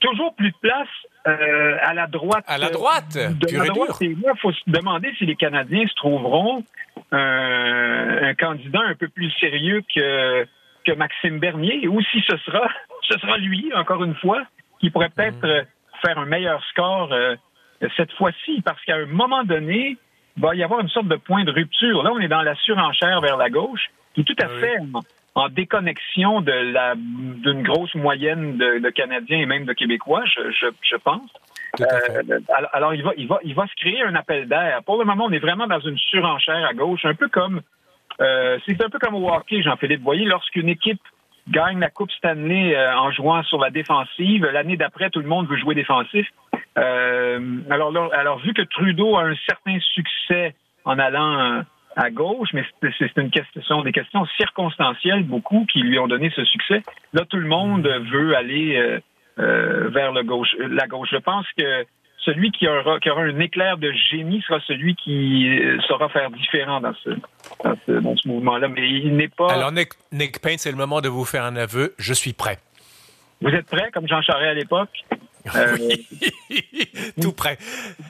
toujours 0.00 0.34
plus 0.34 0.50
de 0.50 0.56
place 0.60 0.88
euh, 1.26 1.76
à 1.80 1.94
la 1.94 2.06
droite. 2.06 2.44
À 2.46 2.58
la 2.58 2.70
droite, 2.70 3.16
Il 4.00 4.22
faut 4.40 4.52
se 4.52 4.62
demander 4.66 5.12
si 5.18 5.26
les 5.26 5.36
Canadiens 5.36 5.86
se 5.86 5.94
trouveront 5.94 6.64
euh, 7.12 8.28
un 8.30 8.34
candidat 8.34 8.80
un 8.80 8.94
peu 8.94 9.08
plus 9.08 9.30
sérieux 9.40 9.82
que, 9.94 10.46
que 10.84 10.92
Maxime 10.92 11.38
Bernier, 11.38 11.88
ou 11.88 12.00
si 12.02 12.22
ce 12.28 12.36
sera, 12.38 12.68
ce 13.02 13.18
sera 13.18 13.38
lui, 13.38 13.72
encore 13.74 14.04
une 14.04 14.14
fois, 14.16 14.42
qui 14.80 14.90
pourrait 14.90 15.10
peut-être 15.10 15.46
mhm. 15.46 15.66
faire 16.04 16.18
un 16.18 16.26
meilleur 16.26 16.62
score 16.66 17.12
euh, 17.12 17.36
cette 17.96 18.12
fois-ci, 18.12 18.62
parce 18.64 18.82
qu'à 18.84 18.96
un 18.96 19.06
moment 19.06 19.44
donné, 19.44 19.96
il 20.36 20.42
va 20.42 20.54
y 20.54 20.62
avoir 20.62 20.80
une 20.80 20.88
sorte 20.88 21.08
de 21.08 21.16
point 21.16 21.44
de 21.44 21.50
rupture. 21.50 22.02
Là, 22.02 22.10
on 22.12 22.20
est 22.20 22.28
dans 22.28 22.42
la 22.42 22.54
surenchère 22.56 23.20
vers 23.20 23.36
la 23.36 23.50
gauche, 23.50 23.90
qui 24.14 24.22
est 24.22 24.24
tout 24.24 24.36
à 24.40 24.48
fait 24.48 24.78
en 25.34 25.48
déconnexion 25.48 26.42
de 26.42 26.52
la 26.52 26.94
d'une 26.94 27.62
grosse 27.62 27.94
moyenne 27.94 28.58
de, 28.58 28.90
Canadiens 28.90 29.38
et 29.38 29.46
même 29.46 29.64
de 29.64 29.72
Québécois, 29.72 30.24
je, 30.26 30.50
je, 30.82 30.96
pense. 30.96 31.30
Euh, 31.80 32.40
alors, 32.72 32.94
il 32.94 33.02
va, 33.02 33.12
il 33.16 33.26
va, 33.26 33.38
il 33.42 33.54
va 33.54 33.66
se 33.66 33.74
créer 33.76 34.02
un 34.02 34.14
appel 34.14 34.46
d'air. 34.46 34.82
Pour 34.84 34.98
le 34.98 35.04
moment, 35.04 35.24
on 35.26 35.32
est 35.32 35.38
vraiment 35.38 35.66
dans 35.66 35.80
une 35.80 35.96
surenchère 35.96 36.66
à 36.66 36.74
gauche, 36.74 37.04
un 37.04 37.14
peu 37.14 37.28
comme 37.28 37.62
euh, 38.20 38.58
c'est 38.66 38.82
un 38.84 38.88
peu 38.88 38.98
comme 38.98 39.14
au 39.14 39.28
hockey, 39.28 39.62
Jean-Philippe. 39.62 40.02
Voyez, 40.02 40.24
lorsqu'une 40.24 40.68
équipe 40.68 41.00
gagne 41.48 41.80
la 41.80 41.90
Coupe 41.90 42.10
Stanley 42.12 42.76
euh, 42.76 42.96
en 42.96 43.10
jouant 43.10 43.42
sur 43.44 43.58
la 43.58 43.70
défensive, 43.70 44.44
l'année 44.46 44.76
d'après, 44.76 45.10
tout 45.10 45.20
le 45.20 45.28
monde 45.28 45.48
veut 45.48 45.56
jouer 45.56 45.74
défensif. 45.74 46.26
alors, 46.76 48.12
alors, 48.12 48.38
vu 48.38 48.54
que 48.54 48.62
Trudeau 48.62 49.16
a 49.16 49.24
un 49.24 49.34
certain 49.46 49.78
succès 49.80 50.54
en 50.84 50.98
allant 50.98 51.64
à 51.96 52.10
gauche, 52.10 52.48
mais 52.52 52.64
c'est 52.98 53.16
une 53.16 53.30
question, 53.30 53.82
des 53.82 53.92
questions 53.92 54.24
circonstancielles, 54.36 55.24
beaucoup, 55.24 55.66
qui 55.70 55.80
lui 55.80 55.98
ont 55.98 56.08
donné 56.08 56.30
ce 56.34 56.44
succès. 56.44 56.82
Là, 57.12 57.24
tout 57.24 57.36
le 57.36 57.46
monde 57.46 57.86
veut 57.86 58.36
aller 58.36 58.76
euh, 58.76 59.00
euh, 59.38 59.88
vers 59.90 60.12
le 60.12 60.22
gauche, 60.22 60.54
la 60.58 60.86
gauche. 60.86 61.08
Je 61.12 61.18
pense 61.18 61.46
que 61.58 61.84
celui 62.24 62.50
qui 62.50 62.68
aura, 62.68 62.98
qui 63.00 63.10
aura 63.10 63.22
un 63.22 63.38
éclair 63.40 63.78
de 63.78 63.92
génie 64.10 64.42
sera 64.42 64.60
celui 64.60 64.94
qui 64.94 65.48
euh, 65.48 65.80
saura 65.88 66.08
faire 66.08 66.30
différent 66.30 66.80
dans 66.80 66.94
ce, 67.04 67.10
dans 67.88 68.16
ce, 68.16 68.28
mouvement-là. 68.28 68.68
Mais 68.68 68.88
il 68.88 69.16
n'est 69.16 69.28
pas. 69.28 69.52
Alors, 69.52 69.72
Nick, 69.72 69.90
Nick 70.12 70.40
Payne, 70.40 70.58
c'est 70.58 70.70
le 70.70 70.76
moment 70.76 71.00
de 71.00 71.08
vous 71.08 71.24
faire 71.24 71.44
un 71.44 71.56
aveu. 71.56 71.94
Je 71.98 72.12
suis 72.12 72.32
prêt. 72.32 72.58
Vous 73.40 73.50
êtes 73.50 73.66
prêt, 73.66 73.90
comme 73.92 74.06
Jean 74.06 74.22
Charest 74.22 74.50
à 74.50 74.54
l'époque? 74.54 75.04
Euh, 75.54 75.76
tout 77.20 77.32
près. 77.32 77.58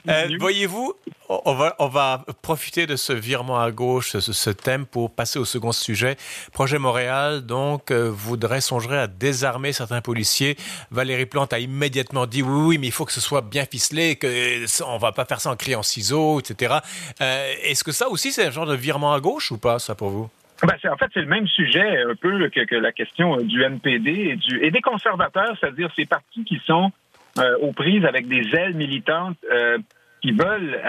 Euh, 0.09 0.29
voyez-vous, 0.39 0.93
on 1.29 1.53
va, 1.53 1.75
on 1.79 1.87
va 1.87 2.25
profiter 2.41 2.85
de 2.85 2.95
ce 2.95 3.13
virement 3.13 3.59
à 3.59 3.71
gauche, 3.71 4.09
ce, 4.09 4.19
ce 4.19 4.49
thème, 4.49 4.85
pour 4.85 5.13
passer 5.13 5.39
au 5.39 5.45
second 5.45 5.71
sujet. 5.71 6.15
Projet 6.51 6.77
Montréal, 6.77 7.45
donc, 7.45 7.91
euh, 7.91 8.09
voudrait, 8.09 8.61
songerait 8.61 8.99
à 8.99 9.07
désarmer 9.07 9.73
certains 9.73 10.01
policiers. 10.01 10.55
Valérie 10.91 11.25
Plante 11.25 11.53
a 11.53 11.59
immédiatement 11.59 12.25
dit 12.27 12.43
oui, 12.43 12.67
oui, 12.67 12.77
mais 12.77 12.87
il 12.87 12.93
faut 12.93 13.05
que 13.05 13.13
ce 13.13 13.21
soit 13.21 13.41
bien 13.41 13.65
ficelé, 13.65 14.15
que 14.15 14.83
on 14.85 14.97
va 14.97 15.11
pas 15.11 15.25
faire 15.25 15.41
ça 15.41 15.49
en 15.49 15.55
criant 15.55 15.83
ciseaux, 15.83 16.39
etc. 16.39 16.75
Est-ce 17.19 17.83
que 17.83 17.91
ça 17.91 18.09
aussi, 18.09 18.31
c'est 18.31 18.45
un 18.45 18.51
genre 18.51 18.65
de 18.65 18.75
virement 18.75 19.13
à 19.13 19.19
gauche 19.19 19.51
ou 19.51 19.57
pas, 19.57 19.79
ça, 19.79 19.95
pour 19.95 20.09
vous? 20.09 20.29
Ben, 20.61 20.75
en 20.89 20.97
fait, 20.97 21.09
c'est 21.13 21.21
le 21.21 21.27
même 21.27 21.47
sujet 21.47 22.03
un 22.03 22.15
peu 22.15 22.47
que, 22.49 22.63
que 22.65 22.75
la 22.75 22.93
question 22.93 23.37
du 23.37 23.63
NPD 23.63 24.11
et, 24.11 24.35
du, 24.37 24.63
et 24.63 24.71
des 24.71 24.81
conservateurs, 24.81 25.57
c'est-à-dire 25.59 25.89
ces 25.95 26.05
partis 26.05 26.45
qui 26.45 26.61
sont 26.65 26.91
euh, 27.39 27.57
aux 27.61 27.73
prises 27.73 28.05
avec 28.05 28.27
des 28.27 28.55
ailes 28.55 28.75
militantes 28.75 29.37
euh, 29.51 29.79
qui 30.21 30.31
veulent 30.31 30.79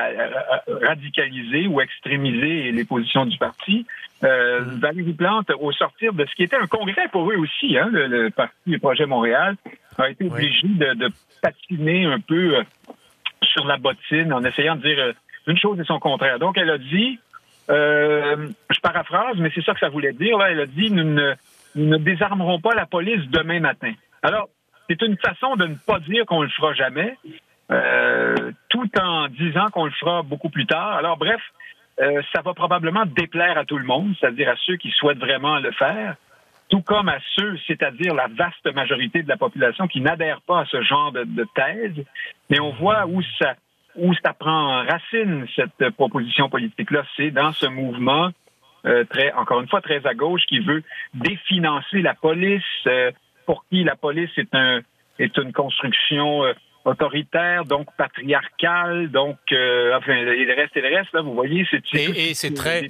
radicaliser 0.66 1.66
ou 1.66 1.80
extrémiser 1.80 2.70
les 2.70 2.84
positions 2.84 3.24
du 3.24 3.38
parti. 3.38 3.86
Euh, 4.22 4.60
mm. 4.60 4.78
Valérie 4.78 5.12
Plante, 5.14 5.50
au 5.58 5.72
sortir 5.72 6.12
de 6.12 6.26
ce 6.26 6.34
qui 6.34 6.42
était 6.42 6.56
un 6.56 6.66
congrès 6.66 7.08
pour 7.10 7.30
eux 7.30 7.36
aussi, 7.36 7.78
hein, 7.78 7.88
le, 7.90 8.28
parti 8.28 8.54
du 8.66 8.78
Projet 8.78 9.06
Montréal, 9.06 9.56
a 9.98 10.10
été 10.10 10.26
obligé 10.26 10.68
de, 10.68 11.08
patiner 11.42 12.04
un 12.04 12.20
peu 12.20 12.56
sur 13.42 13.66
la 13.66 13.76
bottine 13.76 14.32
en 14.32 14.44
essayant 14.44 14.76
de 14.76 14.82
dire 14.82 15.14
une 15.46 15.58
chose 15.58 15.80
et 15.80 15.84
son 15.84 15.98
contraire. 15.98 16.38
Donc, 16.38 16.58
elle 16.58 16.70
a 16.70 16.78
dit, 16.78 17.18
je 17.68 18.80
paraphrase, 18.82 19.36
mais 19.38 19.50
c'est 19.54 19.64
ça 19.64 19.72
que 19.72 19.80
ça 19.80 19.88
voulait 19.88 20.12
dire, 20.12 20.38
là, 20.38 20.50
elle 20.50 20.60
a 20.60 20.66
dit, 20.66 20.90
nous 20.90 21.04
ne, 21.04 21.34
nous 21.74 21.86
ne 21.86 21.98
désarmerons 21.98 22.60
pas 22.60 22.74
la 22.74 22.86
police 22.86 23.26
demain 23.30 23.60
matin. 23.60 23.92
Alors, 24.22 24.48
c'est 24.88 25.03
une 25.03 25.17
façon 25.19 25.57
de 25.57 25.67
ne 25.67 25.75
pas 25.75 25.99
dire 26.00 26.26
qu'on 26.26 26.43
le 26.43 26.49
fera 26.49 26.75
jamais, 26.75 27.17
euh, 27.71 28.53
tout 28.69 28.91
en 29.00 29.29
disant 29.29 29.69
qu'on 29.71 29.87
le 29.87 29.93
fera 29.93 30.23
beaucoup 30.23 30.50
plus 30.50 30.67
tard. 30.67 30.93
Alors, 30.93 31.17
bref, 31.17 31.41
euh, 32.00 32.23
ça 32.35 32.43
va 32.43 32.55
probablement 32.55 33.07
déplaire 33.07 33.57
à 33.57 33.64
tout 33.64 33.79
le 33.79 33.85
monde, 33.85 34.14
c'est-à-dire 34.19 34.50
à 34.50 34.57
ceux 34.67 34.76
qui 34.76 34.91
souhaitent 34.91 35.19
vraiment 35.19 35.59
le 35.59 35.71
faire, 35.73 36.17
tout 36.69 36.83
comme 36.83 37.09
à 37.09 37.19
ceux, 37.37 37.57
c'est-à-dire 37.67 38.14
la 38.14 38.26
vaste 38.29 38.67
majorité 38.75 39.23
de 39.23 39.29
la 39.29 39.37
population 39.37 39.87
qui 39.87 40.00
n'adhère 40.00 40.41
pas 40.43 40.61
à 40.61 40.64
ce 40.67 40.83
genre 40.83 41.12
de, 41.12 41.47
thèse. 41.55 42.05
Mais 42.50 42.61
on 42.61 42.71
voit 42.73 43.07
où 43.07 43.23
ça, 43.38 43.55
où 43.97 44.12
ça 44.25 44.33
prend 44.33 44.85
racine, 44.85 45.47
cette 45.55 45.91
proposition 45.91 46.49
politique-là. 46.49 47.05
C'est 47.17 47.31
dans 47.31 47.53
ce 47.53 47.67
mouvement 47.67 48.31
euh, 48.87 49.05
très, 49.05 49.33
encore 49.33 49.61
une 49.61 49.69
fois, 49.69 49.81
très 49.81 50.07
à 50.07 50.14
gauche, 50.14 50.43
qui 50.47 50.59
veut 50.59 50.83
définancer 51.14 52.03
la 52.03 52.14
police, 52.14 52.62
euh, 52.87 53.12
pour 53.46 53.64
qui 53.70 53.84
la 53.84 53.96
police 53.96 54.30
est 54.36 54.54
un 54.54 54.80
est 55.18 55.36
une 55.36 55.52
construction 55.52 56.44
euh, 56.44 56.52
autoritaire, 56.84 57.64
donc 57.64 57.86
patriarcale, 57.96 59.10
donc 59.10 59.36
enfin 59.50 60.12
et 60.12 60.44
le 60.44 60.54
reste 60.54 60.76
et 60.76 60.80
le 60.80 60.94
reste 60.94 61.12
là, 61.12 61.22
vous 61.22 61.34
voyez, 61.34 61.66
c'est 61.70 61.82
et, 61.94 62.30
et 62.30 62.34
c'est 62.34 62.52
très 62.52 62.88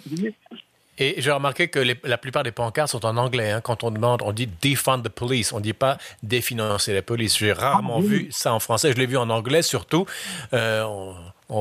et 0.98 1.16
j'ai 1.18 1.32
remarqué 1.32 1.68
que 1.68 1.80
la 2.04 2.18
plupart 2.18 2.44
des 2.44 2.52
pancartes 2.52 2.90
sont 2.90 3.04
en 3.04 3.16
anglais. 3.16 3.50
Hein. 3.50 3.60
Quand 3.60 3.82
on 3.82 3.90
demande, 3.90 4.22
on 4.22 4.32
dit 4.32 4.48
defund 4.62 5.02
the 5.02 5.08
police. 5.08 5.52
On 5.52 5.58
ne 5.58 5.62
dit 5.62 5.72
pas 5.72 5.98
définancer 6.22 6.94
la 6.94 7.02
police. 7.02 7.38
J'ai 7.38 7.52
rarement 7.52 7.98
ah, 7.98 8.06
vu 8.06 8.28
ça 8.30 8.52
en 8.54 8.60
français. 8.60 8.92
Je 8.92 8.96
l'ai 8.98 9.06
vu 9.06 9.16
en 9.16 9.28
anglais 9.28 9.62
surtout. 9.62 10.06
Euh, 10.52 10.84
on 10.84 11.14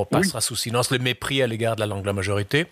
passera 0.09 0.41
sous 0.41 0.55
silence 0.55 0.91
le 0.91 0.99
mépris 0.99 1.41
à 1.41 1.47
l'égard 1.47 1.75
de 1.75 1.81
la 1.81 1.87
langue 1.87 2.01
de 2.01 2.07
la 2.07 2.13
majorité. 2.13 2.65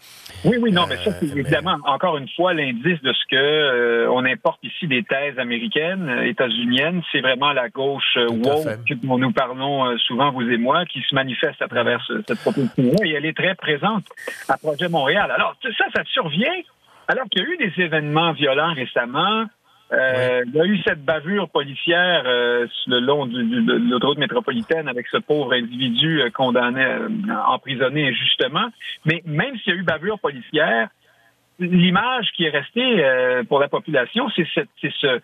Oui, 0.45 0.57
oui, 0.59 0.71
non, 0.71 0.87
mais 0.87 0.97
ça, 0.97 1.11
c'est 1.19 1.31
euh, 1.31 1.35
évidemment, 1.35 1.77
encore 1.85 2.17
une 2.17 2.29
fois, 2.29 2.53
l'indice 2.53 3.01
de 3.01 3.13
ce 3.13 3.25
que 3.29 3.35
euh, 3.35 4.11
on 4.11 4.25
importe 4.25 4.63
ici 4.63 4.87
des 4.87 5.03
thèses 5.03 5.37
américaines, 5.37 6.09
euh, 6.09 6.27
états-uniennes. 6.27 7.01
C'est 7.11 7.21
vraiment 7.21 7.53
la 7.53 7.69
gauche 7.69 8.17
woke 8.17 8.93
dont 9.03 9.17
nous 9.17 9.31
parlons 9.31 9.97
souvent, 9.97 10.31
vous 10.31 10.49
et 10.49 10.57
moi, 10.57 10.85
qui 10.85 11.01
se 11.01 11.13
manifeste 11.13 11.61
à 11.61 11.67
travers 11.67 12.05
cette 12.27 12.39
proposition 12.39 13.03
et 13.03 13.11
elle 13.11 13.25
est 13.25 13.37
très 13.37 13.55
présente 13.55 14.05
à 14.47 14.57
Projet 14.57 14.89
Montréal. 14.89 15.31
Alors, 15.31 15.55
ça, 15.61 15.85
ça 15.93 16.03
survient 16.05 16.61
alors 17.07 17.25
qu'il 17.29 17.41
y 17.41 17.45
a 17.45 17.49
eu 17.49 17.57
des 17.57 17.83
événements 17.83 18.31
violents 18.31 18.73
récemment. 18.73 19.45
Euh, 19.93 20.43
il 20.47 20.53
y 20.55 20.61
a 20.61 20.65
eu 20.65 20.81
cette 20.87 21.03
bavure 21.03 21.49
policière 21.49 22.23
euh, 22.25 22.65
le 22.87 22.99
long 22.99 23.25
de 23.25 23.89
l'autoroute 23.89 24.19
métropolitaine 24.19 24.87
avec 24.87 25.07
ce 25.07 25.17
pauvre 25.17 25.53
individu 25.53 26.21
euh, 26.21 26.29
condamné, 26.29 26.85
emprisonné 27.47 28.07
injustement. 28.07 28.69
Mais 29.03 29.21
même 29.25 29.57
s'il 29.57 29.73
y 29.73 29.77
a 29.77 29.79
eu 29.79 29.83
bavure 29.83 30.19
policière, 30.19 30.87
l'image 31.59 32.29
qui 32.37 32.45
est 32.45 32.49
restée 32.49 33.05
pour 33.49 33.59
la 33.59 33.67
population, 33.67 34.29
c'est 34.35 34.47
ce, 34.53 35.19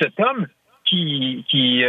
cet 0.00 0.20
homme 0.20 0.46
qui, 0.84 1.44
qui, 1.48 1.84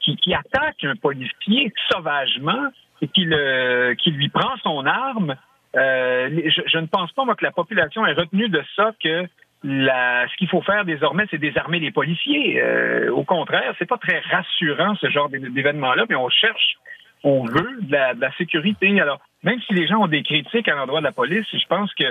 qui, 0.00 0.34
attaque 0.34 0.84
un 0.84 0.96
policier 0.96 1.72
sauvagement 1.90 2.68
et 3.02 3.08
qui, 3.08 3.24
le, 3.24 3.94
qui 3.94 4.12
lui 4.12 4.28
prend 4.28 4.56
son 4.62 4.86
arme. 4.86 5.34
Je, 5.74 6.62
je, 6.66 6.78
ne 6.78 6.86
pense 6.86 7.12
pas, 7.12 7.24
moi, 7.24 7.34
que 7.34 7.44
la 7.44 7.50
population 7.50 8.06
ait 8.06 8.14
retenu 8.14 8.48
de 8.48 8.62
ça 8.76 8.92
que 9.02 9.26
ce 9.62 10.36
qu'il 10.36 10.48
faut 10.48 10.62
faire 10.62 10.84
désormais, 10.84 11.26
c'est 11.30 11.38
désarmer 11.38 11.78
les 11.78 11.90
policiers. 11.90 12.60
Euh, 12.62 13.10
au 13.10 13.24
contraire, 13.24 13.74
c'est 13.78 13.88
pas 13.88 13.98
très 13.98 14.20
rassurant 14.20 14.94
ce 14.96 15.10
genre 15.10 15.28
d'événement-là, 15.28 16.06
mais 16.08 16.16
on 16.16 16.28
cherche, 16.28 16.76
on 17.22 17.44
veut 17.44 17.78
de 17.80 17.92
la, 17.92 18.32
sécurité. 18.38 19.00
Alors, 19.00 19.20
même 19.42 19.60
si 19.66 19.74
les 19.74 19.86
gens 19.86 20.02
ont 20.02 20.06
des 20.06 20.22
critiques 20.22 20.68
à 20.68 20.74
l'endroit 20.74 21.00
de 21.00 21.04
la 21.04 21.12
police, 21.12 21.46
je 21.52 21.66
pense 21.68 21.92
que 21.94 22.04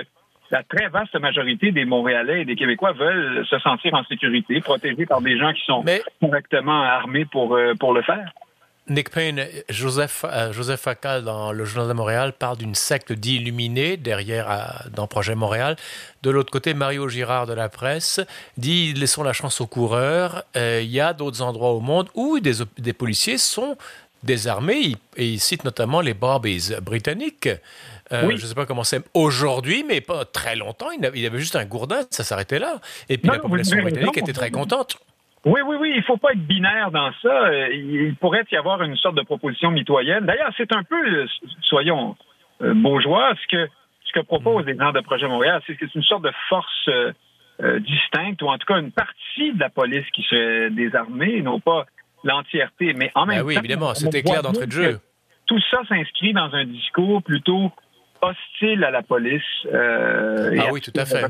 la 0.50 0.62
très 0.62 0.88
vaste 0.88 1.18
majorité 1.18 1.70
des 1.70 1.84
Montréalais 1.84 2.42
et 2.42 2.44
des 2.44 2.56
Québécois 2.56 2.92
veulent 2.92 3.46
se 3.46 3.58
sentir 3.60 3.94
en 3.94 4.04
sécurité, 4.04 4.60
protégés 4.60 5.06
par 5.06 5.20
des 5.20 5.38
gens 5.38 5.52
qui 5.52 5.64
sont 5.64 5.84
correctement 6.20 6.82
armés 6.82 7.24
pour, 7.24 7.54
euh, 7.54 7.74
pour 7.78 7.92
le 7.92 8.02
faire. 8.02 8.32
Nick 8.90 9.10
Payne, 9.10 9.46
Joseph, 9.68 10.24
euh, 10.28 10.52
Joseph 10.52 10.80
Facal 10.80 11.22
dans 11.22 11.52
le 11.52 11.64
Journal 11.64 11.88
de 11.88 11.94
Montréal 11.94 12.32
parle 12.36 12.58
d'une 12.58 12.74
secte 12.74 13.12
d'illuminés 13.12 13.96
derrière 13.96 14.50
euh, 14.50 14.88
dans 14.92 15.06
Projet 15.06 15.36
Montréal. 15.36 15.76
De 16.22 16.30
l'autre 16.30 16.50
côté, 16.50 16.74
Mario 16.74 17.08
Girard 17.08 17.46
de 17.46 17.52
la 17.52 17.68
presse 17.68 18.20
dit 18.56 18.92
laissons 18.92 19.22
la 19.22 19.32
chance 19.32 19.60
aux 19.60 19.68
coureurs. 19.68 20.42
Euh, 20.56 20.80
il 20.82 20.90
y 20.90 20.98
a 20.98 21.12
d'autres 21.12 21.40
endroits 21.40 21.70
au 21.70 21.78
monde 21.78 22.08
où 22.14 22.40
des, 22.40 22.54
des 22.78 22.92
policiers 22.92 23.38
sont 23.38 23.76
désarmés 24.24 24.96
et 25.16 25.28
il 25.28 25.38
cite 25.38 25.62
notamment 25.64 26.00
les 26.00 26.12
Barbies 26.12 26.72
britanniques. 26.82 27.48
Je 28.10 28.26
ne 28.26 28.36
sais 28.38 28.54
pas 28.54 28.66
comment 28.66 28.82
c'est 28.82 29.02
aujourd'hui, 29.14 29.84
mais 29.86 30.00
pas 30.00 30.24
très 30.24 30.56
longtemps. 30.56 30.90
Il 30.90 31.06
avait, 31.06 31.24
avait 31.24 31.38
juste 31.38 31.54
un 31.54 31.64
gourdin, 31.64 32.00
ça 32.10 32.24
s'arrêtait 32.24 32.58
là. 32.58 32.80
Et 33.08 33.18
puis 33.18 33.30
la 33.30 33.38
population 33.38 33.80
britannique 33.80 34.18
était 34.18 34.32
très 34.32 34.50
contente. 34.50 34.98
Oui, 35.46 35.60
oui, 35.66 35.76
oui, 35.80 35.92
il 35.96 36.02
faut 36.02 36.18
pas 36.18 36.32
être 36.32 36.46
binaire 36.46 36.90
dans 36.90 37.10
ça. 37.22 37.46
Euh, 37.46 37.68
il 37.72 38.14
pourrait 38.16 38.44
y 38.52 38.56
avoir 38.56 38.82
une 38.82 38.96
sorte 38.96 39.14
de 39.14 39.22
proposition 39.22 39.70
mitoyenne. 39.70 40.26
D'ailleurs, 40.26 40.52
c'est 40.56 40.72
un 40.74 40.82
peu, 40.82 41.02
euh, 41.02 41.26
soyons 41.62 42.14
euh, 42.62 42.74
bourgeois, 42.74 43.32
ce 43.42 43.56
que 43.56 43.70
ce 44.04 44.12
que 44.12 44.24
proposent 44.24 44.66
les 44.66 44.76
gens 44.76 44.92
de 44.92 45.00
Projet 45.00 45.28
Montréal, 45.28 45.62
c'est 45.66 45.76
que 45.76 45.86
c'est 45.86 45.94
une 45.94 46.02
sorte 46.02 46.24
de 46.24 46.32
force 46.48 46.90
distincte, 47.80 48.42
ou 48.42 48.48
en 48.48 48.58
tout 48.58 48.66
cas 48.66 48.80
une 48.80 48.90
partie 48.90 49.52
de 49.52 49.60
la 49.60 49.68
police 49.68 50.06
qui 50.12 50.22
serait 50.22 50.70
désarmée, 50.70 51.42
non 51.42 51.60
pas 51.60 51.84
l'entièreté. 52.24 52.92
Mais 52.94 53.12
en 53.14 53.26
ben 53.26 53.36
même 53.36 53.46
oui, 53.46 53.54
temps, 53.54 53.60
évidemment, 53.60 53.94
c'était 53.94 54.24
clair 54.24 54.42
d'entrée 54.42 54.66
de 54.66 54.72
jeu. 54.72 54.98
Tout 55.46 55.60
ça 55.70 55.82
s'inscrit 55.88 56.32
dans 56.32 56.52
un 56.52 56.64
discours 56.64 57.22
plutôt 57.22 57.70
hostile 58.20 58.82
à 58.82 58.90
la 58.90 59.02
police. 59.02 59.42
ah 59.72 60.72
oui, 60.72 60.80
tout 60.80 60.92
à 60.96 61.04
fait. 61.04 61.24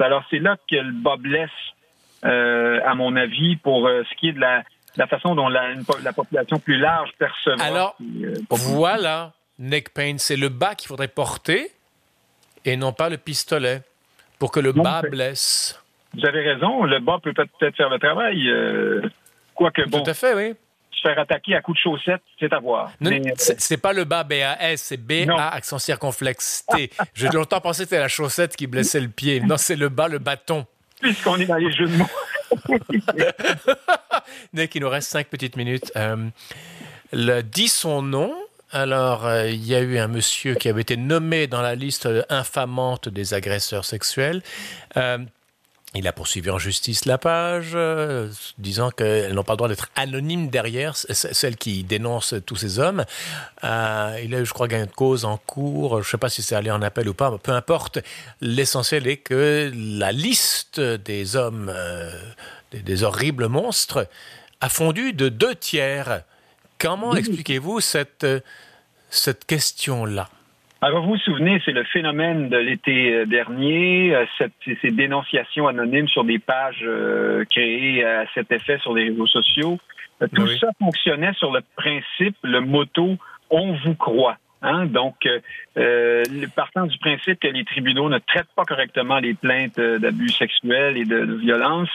Alors 0.00 0.24
c'est 0.28 0.40
là 0.40 0.58
que 0.70 0.76
le 0.76 0.92
bas 0.92 1.16
blesse 1.16 1.48
euh, 1.48 1.77
à 2.22 2.94
mon 2.94 3.16
avis, 3.16 3.56
pour 3.56 3.86
euh, 3.86 4.02
ce 4.10 4.16
qui 4.16 4.28
est 4.28 4.32
de 4.32 4.40
la, 4.40 4.62
la 4.96 5.06
façon 5.06 5.34
dont 5.34 5.48
la, 5.48 5.70
la, 6.02 6.12
population 6.12 6.58
plus 6.58 6.78
large 6.78 7.10
percevra. 7.18 7.64
Alors, 7.64 7.96
euh, 8.22 8.34
voilà, 8.50 9.32
Nick 9.58 9.92
Payne, 9.94 10.18
c'est 10.18 10.36
le 10.36 10.48
bas 10.48 10.74
qu'il 10.74 10.88
faudrait 10.88 11.08
porter 11.08 11.70
et 12.64 12.76
non 12.76 12.92
pas 12.92 13.08
le 13.08 13.16
pistolet 13.16 13.82
pour 14.38 14.50
que 14.50 14.60
le 14.60 14.72
bas 14.72 15.02
blesse. 15.02 15.82
Vous 16.14 16.26
avez 16.26 16.40
raison, 16.40 16.84
le 16.84 17.00
bas 17.00 17.18
peut 17.22 17.32
peut-être 17.32 17.76
faire 17.76 17.90
le 17.90 17.98
travail. 17.98 19.12
quoique, 19.54 19.82
bon. 19.88 20.02
Tout 20.02 20.10
à 20.10 20.14
fait, 20.14 20.34
oui 20.34 20.54
se 20.98 21.08
faire 21.08 21.18
attaquer 21.18 21.54
à 21.54 21.60
coups 21.60 21.78
de 21.78 21.82
chaussettes, 21.82 22.22
c'est 22.38 22.52
à 22.52 22.58
voir. 22.58 22.90
c'est 23.36 23.80
pas 23.80 23.92
le 23.92 24.04
bas 24.04 24.24
BAS, 24.24 24.76
c'est 24.76 24.96
BA 24.96 25.32
accent 25.48 25.78
circonflexe 25.78 26.64
T. 26.66 26.90
J'ai 27.14 27.28
longtemps 27.28 27.60
pensé 27.60 27.84
que 27.84 27.90
c'était 27.90 28.00
la 28.00 28.08
chaussette 28.08 28.56
qui 28.56 28.66
blessait 28.66 29.00
le 29.00 29.08
pied. 29.08 29.40
Non, 29.40 29.56
c'est 29.56 29.76
le 29.76 29.88
bas, 29.88 30.08
le 30.08 30.18
bâton 30.18 30.66
puisqu'on 31.00 31.36
est 31.38 31.46
dans 31.46 31.56
les 31.56 31.72
jeux 31.72 31.86
de 31.86 31.96
mots. 31.96 32.06
Nick, 34.52 34.74
il 34.74 34.82
nous 34.82 34.88
reste 34.88 35.10
cinq 35.10 35.28
petites 35.28 35.56
minutes. 35.56 35.92
Euh, 35.96 36.30
dit 37.42 37.68
son 37.68 38.02
nom. 38.02 38.34
Alors, 38.70 39.26
euh, 39.26 39.48
il 39.48 39.64
y 39.64 39.74
a 39.74 39.80
eu 39.80 39.98
un 39.98 40.08
monsieur 40.08 40.54
qui 40.54 40.68
avait 40.68 40.82
été 40.82 40.96
nommé 40.96 41.46
dans 41.46 41.62
la 41.62 41.74
liste 41.74 42.08
infamante 42.28 43.08
des 43.08 43.32
agresseurs 43.32 43.86
sexuels. 43.86 44.42
Euh, 44.96 45.18
il 45.94 46.06
a 46.06 46.12
poursuivi 46.12 46.50
en 46.50 46.58
justice 46.58 47.06
la 47.06 47.16
page, 47.16 47.70
euh, 47.74 48.28
disant 48.58 48.90
qu'elles 48.90 49.32
n'ont 49.32 49.42
pas 49.42 49.54
le 49.54 49.56
droit 49.56 49.68
d'être 49.68 49.88
anonymes 49.96 50.48
derrière, 50.48 50.94
celles 50.96 51.56
qui 51.56 51.82
dénoncent 51.82 52.34
tous 52.44 52.56
ces 52.56 52.78
hommes. 52.78 53.04
Euh, 53.64 54.20
il 54.22 54.34
a 54.34 54.40
eu, 54.40 54.46
je 54.46 54.52
crois, 54.52 54.68
gain 54.68 54.84
de 54.84 54.90
cause 54.90 55.24
en 55.24 55.38
cours. 55.38 56.02
Je 56.02 56.08
ne 56.08 56.10
sais 56.10 56.18
pas 56.18 56.28
si 56.28 56.42
c'est 56.42 56.54
allé 56.54 56.70
en 56.70 56.82
appel 56.82 57.08
ou 57.08 57.14
pas, 57.14 57.36
peu 57.38 57.52
importe. 57.52 58.00
L'essentiel 58.42 59.06
est 59.06 59.16
que 59.16 59.72
la 59.74 60.12
liste 60.12 60.78
des 60.78 61.36
hommes, 61.36 61.72
euh, 61.74 62.12
des, 62.72 63.02
horribles 63.02 63.48
monstres, 63.48 64.06
a 64.60 64.68
fondu 64.68 65.14
de 65.14 65.30
deux 65.30 65.54
tiers. 65.54 66.22
Comment 66.78 67.16
expliquez-vous 67.16 67.80
cette, 67.80 68.26
cette 69.08 69.46
question-là? 69.46 70.28
Alors, 70.80 71.02
vous 71.02 71.14
vous 71.14 71.18
souvenez, 71.18 71.60
c'est 71.64 71.72
le 71.72 71.82
phénomène 71.82 72.48
de 72.48 72.56
l'été 72.56 73.12
euh, 73.12 73.26
dernier, 73.26 74.14
euh, 74.14 74.24
cette, 74.38 74.52
ces 74.80 74.92
dénonciations 74.92 75.66
anonymes 75.66 76.06
sur 76.06 76.22
des 76.22 76.38
pages 76.38 76.84
euh, 76.84 77.44
créées 77.50 78.04
à 78.04 78.26
cet 78.32 78.52
effet 78.52 78.78
sur 78.78 78.94
les 78.94 79.08
réseaux 79.08 79.26
sociaux. 79.26 79.78
Tout 80.34 80.46
ça 80.46 80.68
fonctionnait 80.78 81.32
sur 81.34 81.52
le 81.52 81.62
principe, 81.76 82.36
le 82.42 82.60
motto 82.60 83.16
«on 83.50 83.72
vous 83.72 83.94
croit 83.94 84.36
hein? 84.62 84.86
Donc, 84.86 85.28
euh, 85.76 86.22
partant 86.56 86.86
du 86.86 86.98
principe 86.98 87.40
que 87.40 87.48
les 87.48 87.64
tribunaux 87.64 88.08
ne 88.08 88.18
traitent 88.18 88.52
pas 88.56 88.64
correctement 88.64 89.18
les 89.18 89.34
plaintes 89.34 89.80
d'abus 89.80 90.30
sexuels 90.30 90.96
et 90.96 91.04
de, 91.04 91.24
de 91.24 91.34
violence, 91.34 91.90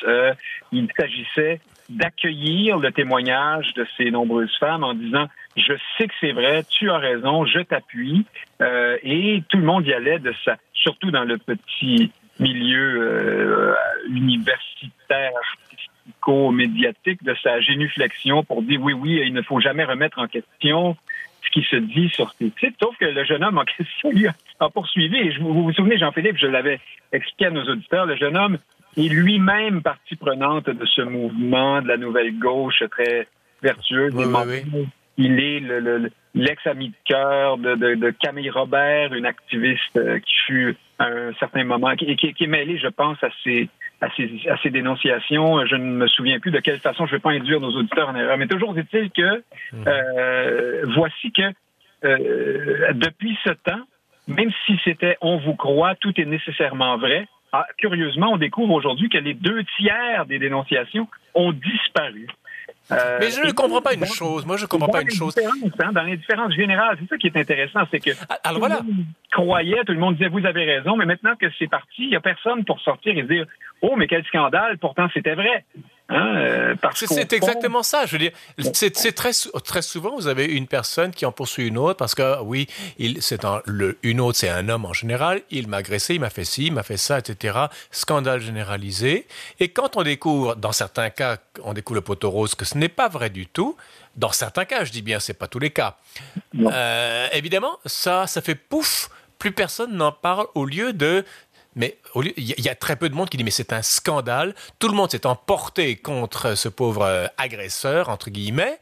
il 0.71 0.87
s'agissait 0.97 1.59
d'accueillir 1.89 2.77
le 2.77 2.91
témoignage 2.91 3.73
de 3.73 3.85
ces 3.97 4.09
nombreuses 4.09 4.55
femmes 4.59 4.83
en 4.83 4.93
disant 4.93 5.27
je 5.55 5.73
sais 5.97 6.07
que 6.07 6.13
c'est 6.19 6.31
vrai, 6.31 6.63
tu 6.67 6.89
as 6.89 6.97
raison, 6.97 7.45
je 7.45 7.59
t'appuie. 7.59 8.25
Euh, 8.61 8.97
et 9.03 9.43
tout 9.49 9.57
le 9.57 9.63
monde 9.63 9.85
y 9.85 9.93
allait 9.93 10.19
de 10.19 10.33
ça, 10.43 10.57
surtout 10.73 11.11
dans 11.11 11.23
le 11.23 11.37
petit 11.37 12.11
milieu 12.39 13.01
euh, 13.01 13.75
universitaire 14.09 15.31
artistico-médiatique 15.61 17.23
de 17.23 17.35
sa 17.43 17.61
génuflexion 17.61 18.43
pour 18.43 18.63
dire 18.63 18.81
oui, 18.81 18.93
oui, 18.93 19.21
il 19.23 19.33
ne 19.33 19.41
faut 19.41 19.59
jamais 19.59 19.83
remettre 19.83 20.19
en 20.19 20.27
question 20.27 20.97
ce 21.45 21.49
qui 21.51 21.65
se 21.67 21.75
dit 21.75 22.09
sur 22.09 22.31
ces 22.39 22.49
titres. 22.51 22.77
Sauf 22.81 22.97
que 22.97 23.05
le 23.05 23.23
jeune 23.23 23.43
homme 23.43 23.57
en 23.57 23.65
question, 23.77 24.11
lui, 24.11 24.27
a 24.27 24.69
poursuivi. 24.69 25.17
Et 25.17 25.31
je, 25.31 25.39
vous 25.39 25.63
vous 25.63 25.73
souvenez, 25.73 25.97
Jean-Philippe, 25.97 26.37
je 26.37 26.47
l'avais 26.47 26.79
expliqué 27.11 27.47
à 27.47 27.51
nos 27.51 27.63
auditeurs, 27.63 28.05
le 28.05 28.15
jeune 28.15 28.37
homme 28.37 28.57
est 28.97 29.09
lui-même 29.09 29.81
partie 29.81 30.15
prenante 30.15 30.69
de 30.69 30.85
ce 30.85 31.01
mouvement 31.01 31.81
de 31.81 31.87
la 31.87 31.97
nouvelle 31.97 32.37
gauche 32.37 32.83
très 32.91 33.27
vertueuse. 33.61 34.13
Oui, 34.15 34.25
oui, 34.25 34.61
oui. 34.73 34.87
Il 35.17 35.39
est 35.39 35.61
l'ex-ami 36.33 36.89
de 36.89 36.95
cœur 37.05 37.57
de, 37.57 38.09
Camille 38.19 38.49
Robert, 38.49 39.13
une 39.13 39.25
activiste 39.25 39.95
euh, 39.97 40.19
qui 40.19 40.33
fut 40.47 40.75
à 40.97 41.05
un 41.05 41.33
certain 41.33 41.63
moment, 41.63 41.95
qui, 41.95 42.15
qui, 42.15 42.33
qui 42.33 42.43
est 42.43 42.47
mêlée, 42.47 42.79
je 42.79 42.87
pense, 42.87 43.23
à 43.23 43.29
ces, 44.15 44.29
à 44.49 44.57
ces, 44.57 44.69
dénonciations. 44.69 45.65
Je 45.65 45.75
ne 45.75 45.83
me 45.83 46.07
souviens 46.07 46.39
plus 46.39 46.51
de 46.51 46.59
quelle 46.59 46.79
façon, 46.79 47.05
je 47.05 47.11
ne 47.11 47.17
vais 47.17 47.21
pas 47.21 47.31
induire 47.31 47.59
nos 47.59 47.71
auditeurs 47.71 48.09
en 48.09 48.15
erreur, 48.15 48.37
mais 48.37 48.47
toujours 48.47 48.77
est-il 48.77 49.11
que 49.11 49.43
mhm. 49.73 49.85
euh, 49.87 50.83
voici 50.95 51.31
que 51.31 51.41
euh, 52.05 52.93
depuis 52.93 53.37
ce 53.43 53.51
temps, 53.51 53.81
même 54.27 54.51
si 54.65 54.79
c'était 54.83 55.17
on 55.21 55.37
vous 55.37 55.55
croit, 55.55 55.95
tout 55.95 56.13
est 56.19 56.25
nécessairement 56.25 56.97
vrai. 56.97 57.27
Ah, 57.51 57.67
curieusement, 57.77 58.31
on 58.33 58.37
découvre 58.37 58.73
aujourd'hui 58.73 59.09
que 59.09 59.17
les 59.17 59.35
deux 59.35 59.63
tiers 59.77 60.25
des 60.25 60.39
dénonciations 60.39 61.07
ont 61.35 61.51
disparu. 61.51 62.27
Euh, 62.91 63.17
mais 63.19 63.29
je 63.31 63.41
ne 63.41 63.51
comprends 63.51 63.81
pas 63.81 63.93
une 63.93 64.05
chose. 64.05 64.45
Moi, 64.45 64.57
je 64.57 64.63
ne 64.63 64.67
comprends 64.67 64.89
pas 64.89 65.01
une 65.01 65.09
chose. 65.09 65.35
Hein, 65.37 65.91
dans 65.93 66.03
les 66.03 66.17
différences 66.17 66.53
générales, 66.53 66.97
c'est 66.99 67.07
ça 67.07 67.17
qui 67.17 67.27
est 67.27 67.37
intéressant, 67.37 67.81
c'est 67.89 67.99
que 67.99 68.11
ah, 68.29 68.37
Alors, 68.43 68.61
tout 68.61 68.67
le 68.67 68.93
monde 68.93 69.05
croyait, 69.31 69.83
tout 69.85 69.93
le 69.93 69.99
monde 69.99 70.15
disait 70.15 70.29
vous 70.29 70.45
avez 70.45 70.65
raison, 70.65 70.97
mais 70.97 71.05
maintenant 71.05 71.35
que 71.39 71.45
c'est 71.57 71.69
parti, 71.69 72.03
il 72.03 72.09
n'y 72.09 72.15
a 72.15 72.21
personne 72.21 72.65
pour 72.65 72.81
sortir 72.81 73.17
et 73.17 73.23
dire 73.23 73.45
oh 73.81 73.95
mais 73.95 74.07
quel 74.07 74.23
scandale, 74.25 74.77
pourtant 74.79 75.07
c'était 75.13 75.35
vrai. 75.35 75.65
Hein, 76.13 76.35
euh, 76.37 76.75
c'est 76.93 77.33
exactement 77.33 77.81
ça. 77.81 78.05
Je 78.05 78.11
veux 78.11 78.19
dire, 78.19 78.31
c'est 78.73 78.91
très 78.91 79.31
très 79.63 79.81
souvent 79.81 80.15
vous 80.15 80.27
avez 80.27 80.45
une 80.45 80.67
personne 80.67 81.11
qui 81.11 81.25
en 81.25 81.31
poursuit 81.31 81.67
une 81.67 81.77
autre 81.77 81.97
parce 81.97 82.13
que 82.13 82.39
oui, 82.43 82.67
c'est 83.19 83.41
le 83.65 83.97
une 84.03 84.21
autre 84.21 84.37
c'est 84.37 84.49
un 84.49 84.69
homme 84.69 84.85
en 84.85 84.93
général. 84.93 85.41
Il 85.49 85.67
m'a 85.67 85.77
agressé, 85.77 86.15
il 86.15 86.19
m'a 86.19 86.29
fait 86.29 86.45
ci, 86.45 86.67
il 86.67 86.73
m'a 86.73 86.83
fait 86.83 86.97
ça, 86.97 87.17
etc. 87.17 87.57
Scandale 87.89 88.41
généralisé. 88.41 89.27
Et 89.59 89.69
quand 89.69 89.97
on 89.97 90.03
découvre, 90.03 90.55
dans 90.55 90.71
certains 90.71 91.09
cas, 91.09 91.37
on 91.63 91.73
découvre 91.73 91.95
le 91.95 92.01
poteau 92.01 92.29
rose 92.29 92.53
que 92.53 92.65
ce 92.65 92.77
n'est 92.77 92.89
pas 92.89 93.09
vrai 93.09 93.29
du 93.29 93.47
tout. 93.47 93.75
Dans 94.15 94.31
certains 94.31 94.65
cas, 94.65 94.83
je 94.83 94.91
dis 94.91 95.01
bien, 95.01 95.19
c'est 95.19 95.33
pas 95.33 95.47
tous 95.47 95.59
les 95.59 95.71
cas. 95.71 95.97
Euh, 96.59 97.27
évidemment, 97.33 97.79
ça, 97.85 98.27
ça 98.27 98.41
fait 98.41 98.55
pouf. 98.55 99.09
Plus 99.39 99.51
personne 99.51 99.97
n'en 99.97 100.11
parle 100.11 100.45
au 100.53 100.65
lieu 100.65 100.93
de 100.93 101.25
mais 101.75 101.97
il 102.37 102.61
y, 102.61 102.69
a 102.69 102.75
très 102.75 102.95
peu 102.95 103.09
de 103.09 103.15
monde 103.15 103.29
qui 103.29 103.37
dit 103.37 103.43
mais 103.43 103.51
c'est 103.51 103.73
un 103.73 103.81
scandale. 103.81 104.53
Tout 104.79 104.87
le 104.87 104.93
monde 104.93 105.11
s'est 105.11 105.25
emporté 105.25 105.95
contre 105.95 106.55
ce 106.55 106.69
pauvre 106.69 107.03
euh, 107.03 107.27
agresseur 107.37 108.09
entre 108.09 108.29
guillemets. 108.29 108.79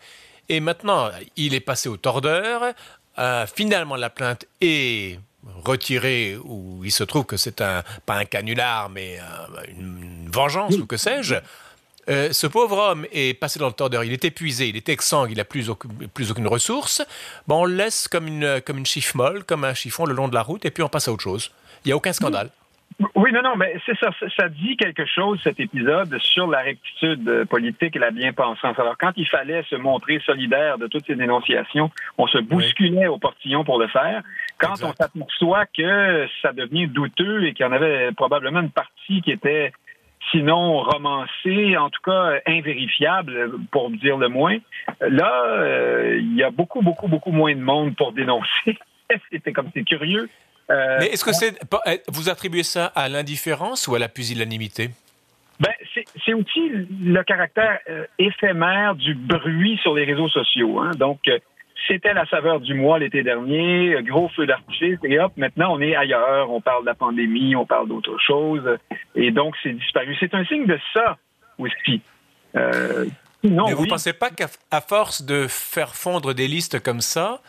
Et 0.50 0.60
maintenant, 0.60 1.10
il 1.38 1.53
est 1.53 1.62
passé 1.62 1.88
au 1.88 1.98
tordeur. 1.98 2.63
Euh, 3.17 3.45
finalement, 3.48 3.95
la 3.95 4.10
plainte 4.10 4.45
est 4.60 5.19
retirée 5.63 6.38
ou 6.43 6.81
il 6.83 6.91
se 6.91 7.03
trouve 7.03 7.25
que 7.25 7.38
c'est 7.38 7.62
un 7.62 7.83
pas 8.05 8.15
un 8.15 8.25
canular 8.25 8.89
mais 8.89 9.19
euh, 9.19 9.63
une, 9.69 10.29
vengeance 10.31 10.75
ou 10.75 10.86
que 10.86 10.98
sais-je. 10.98 11.36
ce 12.07 12.48
pauvre 12.48 12.77
homme 12.77 13.05
est 13.12 13.38
passé 13.39 13.60
dans 13.60 13.67
le 13.67 13.74
tordeur, 13.74 14.03
il 14.03 14.13
est 14.13 14.24
épuisé, 14.24 14.69
il 14.69 14.77
est 14.77 14.88
exsangue, 14.88 15.31
il 15.31 15.38
n'a 15.38 15.43
plus, 15.43 15.69
aucune 15.69 16.48
ressource. 16.48 17.01
Bon, 17.48 17.62
on 17.62 17.65
le 17.65 17.75
laisse 17.75 18.07
comme 18.07 18.27
une, 18.27 18.62
comme 18.65 18.77
une 18.77 18.86
chiffre 18.86 19.17
molle, 19.17 19.43
comme 19.43 19.63
un 19.65 19.74
chiffon 19.74 20.05
le 20.05 20.13
long 20.13 20.27
de 20.27 20.33
la 20.33 20.41
route, 20.41 20.63
et 20.65 20.71
puis 20.71 20.83
on 20.83 20.89
passe 20.89 21.07
à 21.07 21.12
autre 21.12 21.24
chose. 21.24 21.51
Il 21.83 21.89
n'y 21.89 21.91
a 21.91 21.98
aucun 21.98 22.13
scandale. 22.13 22.50
Non, 23.31 23.41
non, 23.41 23.55
mais 23.55 23.75
c'est 23.86 23.98
ça. 23.98 24.10
Ça 24.38 24.50
dit 24.50 24.75
quelque 24.77 25.05
chose, 25.05 25.39
cet 25.43 25.60
épisode, 25.60 26.17
sur 26.20 26.48
la 26.48 26.60
rectitude 26.60 27.46
politique 27.46 27.96
et 27.96 28.00
la 28.00 28.12
bien-pensance. 28.12 28.78
Alors, 28.78 28.97
quand 28.97 29.12
il 29.15 29.28
fallait 29.28 29.63
se 29.63 29.75
montrer 29.75 30.19
solidaire 30.25 30.78
de 30.78 30.88
toutes 30.88 31.06
ces 31.06 31.15
dénonciations, 31.15 31.91
on 32.17 32.28
se 32.28 32.38
bousculait 32.38 33.08
au 33.08 33.17
portillon 33.17 33.63
pour 33.63 33.80
le 33.80 33.88
faire. 33.88 34.21
Quand 34.58 34.73
on 34.84 34.93
s'aperçoit 34.93 35.65
que 35.65 36.28
ça 36.41 36.54
devient 36.54 36.88
douteux 36.88 37.45
et 37.45 37.54
qu'il 37.54 37.65
y 37.65 37.69
en 37.69 37.71
avait 37.71 38.12
probablement 38.12 38.62
une 38.62 38.71
partie 38.71 39.21
qui 39.21 39.32
était 39.32 39.71
sinon 40.32 40.84
romancée, 40.84 41.78
en 41.78 41.89
tout 41.89 42.02
cas 42.04 42.39
invérifiable, 42.45 43.52
pour 43.71 43.89
dire 43.89 44.17
le 44.17 44.30
moins, 44.30 44.58
là, 45.02 45.45
euh, 45.45 46.17
il 46.19 46.36
y 46.36 46.43
a 46.43 46.52
beaucoup, 46.52 46.82
beaucoup, 46.82 47.08
beaucoup 47.08 47.32
moins 47.32 47.56
de 47.56 47.62
monde 47.62 47.95
pour 47.95 48.13
dénoncer. 48.13 48.78
C'était 49.32 49.52
comme 49.52 49.69
c'est 49.73 49.84
curieux. 49.84 50.30
Euh, 50.71 50.97
Mais 50.99 51.07
est-ce 51.07 51.25
que 51.25 51.34
c'est 51.34 51.57
eh, 51.86 52.01
vous 52.07 52.29
attribuez 52.29 52.63
ça 52.63 52.86
à 52.95 53.10
l'indifférence 53.10 53.88
ou 53.88 53.95
à 53.95 53.99
la 53.99 54.07
pusillanimité? 54.07 54.89
Ben, 55.60 55.71
c'est 56.25 56.34
aussi 56.34 56.71
le 57.03 57.23
caractère 57.23 57.79
euh, 57.89 58.05
éphémère 58.17 58.95
du 58.95 59.13
bruit 59.13 59.77
sur 59.81 59.93
les 59.93 60.05
réseaux 60.05 60.29
sociaux. 60.29 60.79
Hein. 60.79 60.91
Donc, 60.97 61.19
euh, 61.27 61.38
c'était 61.88 62.13
la 62.13 62.25
saveur 62.27 62.62
du 62.62 62.73
mois 62.73 62.97
l'été 62.99 63.21
dernier, 63.21 63.95
gros 64.01 64.29
feu 64.29 64.47
d'artifice, 64.47 64.97
et 65.03 65.19
hop, 65.19 65.34
maintenant 65.36 65.75
on 65.75 65.81
est 65.81 65.95
ailleurs, 65.95 66.49
on 66.49 66.62
parle 66.62 66.84
de 66.84 66.88
la 66.88 66.93
pandémie, 66.95 67.55
on 67.55 67.65
parle 67.65 67.88
d'autre 67.88 68.17
chose, 68.25 68.63
et 69.15 69.31
donc 69.31 69.55
c'est 69.62 69.73
disparu. 69.73 70.15
C'est 70.19 70.34
un 70.34 70.45
signe 70.45 70.67
de 70.67 70.79
ça 70.93 71.17
aussi. 71.57 72.01
Mais 72.53 73.73
vous 73.73 73.86
ne 73.86 73.89
pensez 73.89 74.13
pas 74.13 74.29
qu'à 74.29 74.47
force 74.81 75.23
de 75.23 75.47
faire 75.47 75.95
fondre 75.95 76.34
des 76.34 76.47
listes 76.47 76.81
comme 76.81 77.01
ça, 77.01 77.41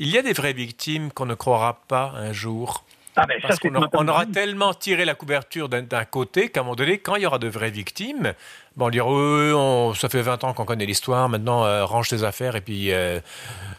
il 0.00 0.08
y 0.08 0.18
a 0.18 0.22
des 0.22 0.32
vraies 0.32 0.54
victimes 0.54 1.12
qu'on 1.12 1.26
ne 1.26 1.34
croira 1.34 1.82
pas 1.86 2.14
un 2.16 2.32
jour. 2.32 2.84
Ah 3.16 3.26
ben, 3.26 3.38
Parce 3.42 3.58
qu'on 3.58 3.74
on 3.74 4.08
aura 4.08 4.24
tellement 4.24 4.72
tiré 4.72 5.04
la 5.04 5.14
couverture 5.14 5.68
d'un 5.68 6.04
côté 6.04 6.48
qu'à 6.48 6.60
un 6.60 6.62
moment 6.62 6.76
donné, 6.76 6.98
quand 6.98 7.16
il 7.16 7.22
y 7.22 7.26
aura 7.26 7.38
de 7.38 7.48
vraies 7.48 7.70
victimes, 7.70 8.32
bon, 8.76 8.86
on 8.86 8.90
dira 8.90 9.08
oui, 9.10 9.94
ça 9.96 10.08
fait 10.08 10.22
20 10.22 10.44
ans 10.44 10.54
qu'on 10.54 10.64
connaît 10.64 10.86
l'histoire, 10.86 11.28
maintenant 11.28 11.66
euh, 11.66 11.84
range 11.84 12.08
tes 12.08 12.22
affaires 12.22 12.56
et 12.56 12.62
puis 12.62 12.92
euh, 12.92 13.18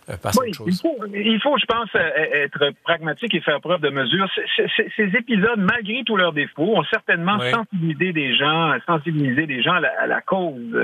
euh, 0.10 0.18
passe 0.22 0.38
à 0.38 0.42
autre 0.42 0.54
chose. 0.54 0.84
Il 1.14 1.40
faut, 1.42 1.58
je 1.58 1.66
pense, 1.66 1.90
être 1.96 2.72
pragmatique 2.84 3.34
et 3.34 3.42
faire 3.42 3.60
preuve 3.62 3.82
de 3.82 3.90
mesure. 3.90 4.28
ces 4.96 5.18
épisodes, 5.18 5.58
malgré 5.58 6.04
tous 6.06 6.18
leurs 6.18 6.34
défauts, 6.34 6.78
ont 6.78 6.84
certainement 6.92 7.40
sensibilisé 7.40 8.14
des 8.14 8.36
gens, 8.36 8.74
sensibilisé 8.86 9.48
des 9.48 9.64
gens 9.64 9.74
à 9.74 10.08
la, 10.08 10.22
cause 10.22 10.78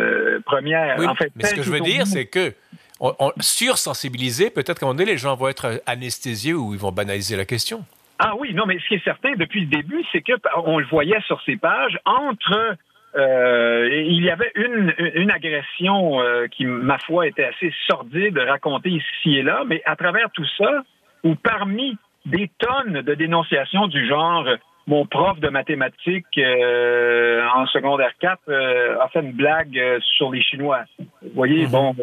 première. 0.45 0.99
en 1.07 1.15
fait, 1.15 1.31
mais 1.35 1.43
ce 1.43 1.55
que 1.55 1.61
je 1.61 1.71
veux 1.71 1.81
dire, 1.81 2.07
c'est 2.07 2.25
que 2.25 2.53
on, 2.99 3.31
sursensibiliser, 3.39 4.49
peut-être 4.49 4.79
qu'à 4.79 4.85
un 4.85 4.89
moment 4.89 4.97
donné, 4.97 5.11
les 5.11 5.17
gens 5.17 5.35
vont 5.35 5.47
être 5.47 5.81
anesthésiés 5.85 6.53
ou 6.53 6.73
ils 6.73 6.79
vont 6.79 6.91
banaliser 6.91 7.35
la 7.35 7.45
question. 7.45 7.85
Ah 8.19 8.33
oui, 8.37 8.53
non, 8.53 8.65
mais 8.65 8.79
ce 8.79 8.87
qui 8.87 8.95
est 8.95 9.03
certain 9.03 9.33
depuis 9.35 9.61
le 9.61 9.67
début, 9.67 10.03
c'est 10.11 10.21
que 10.21 10.33
on 10.65 10.79
le 10.79 10.85
voyait 10.87 11.21
sur 11.27 11.39
ces 11.43 11.55
pages 11.55 11.99
entre 12.05 12.77
euh, 13.15 14.03
il 14.07 14.23
y 14.23 14.29
avait 14.29 14.51
une, 14.55 14.93
une 15.15 15.31
agression 15.31 16.19
euh, 16.21 16.47
qui, 16.47 16.65
ma 16.65 16.97
foi, 16.99 17.27
était 17.27 17.45
assez 17.45 17.73
sordide 17.87 18.37
racontée 18.37 18.89
ici 18.89 19.37
et 19.37 19.43
là, 19.43 19.63
mais 19.65 19.81
à 19.85 19.95
travers 19.95 20.29
tout 20.31 20.45
ça, 20.57 20.83
ou 21.23 21.35
parmi 21.35 21.97
des 22.25 22.49
tonnes 22.59 23.01
de 23.01 23.13
dénonciations 23.15 23.87
du 23.87 24.07
genre 24.07 24.47
mon 24.87 25.05
prof 25.05 25.39
de 25.39 25.49
mathématiques 25.49 26.37
euh, 26.37 27.45
en 27.53 27.67
secondaire 27.67 28.11
4 28.21 28.39
euh, 28.47 28.97
a 29.01 29.09
fait 29.09 29.19
une 29.19 29.33
blague 29.33 29.77
euh, 29.77 29.99
sur 30.15 30.31
les 30.31 30.41
Chinois. 30.41 30.85
Vous 30.97 31.29
voyez, 31.35 31.65
mhm. 31.65 31.71
bon, 31.71 31.95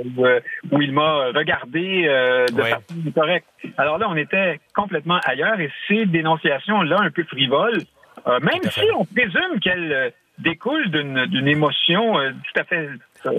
où, 0.70 0.82
il 0.82 0.92
m'a 0.92 1.28
regardé 1.34 2.02
de 2.52 2.62
façon 2.62 2.82
correcte. 3.14 3.46
Alors 3.78 3.98
là, 3.98 4.06
on 4.08 4.16
était 4.16 4.60
complètement 4.74 5.18
ailleurs 5.24 5.58
et 5.58 5.70
ces 5.88 6.04
dénonciations-là, 6.04 6.98
un 7.00 7.10
peu 7.10 7.24
frivoles, 7.24 7.82
même 8.26 8.62
si 8.70 8.84
on 8.96 9.04
présume 9.04 9.60
qu'elles 9.62 10.12
découlent 10.38 10.90
d'une 10.90 11.48
émotion 11.48 12.14
tout 12.14 12.60
à 12.60 12.64
fait... 12.64 12.88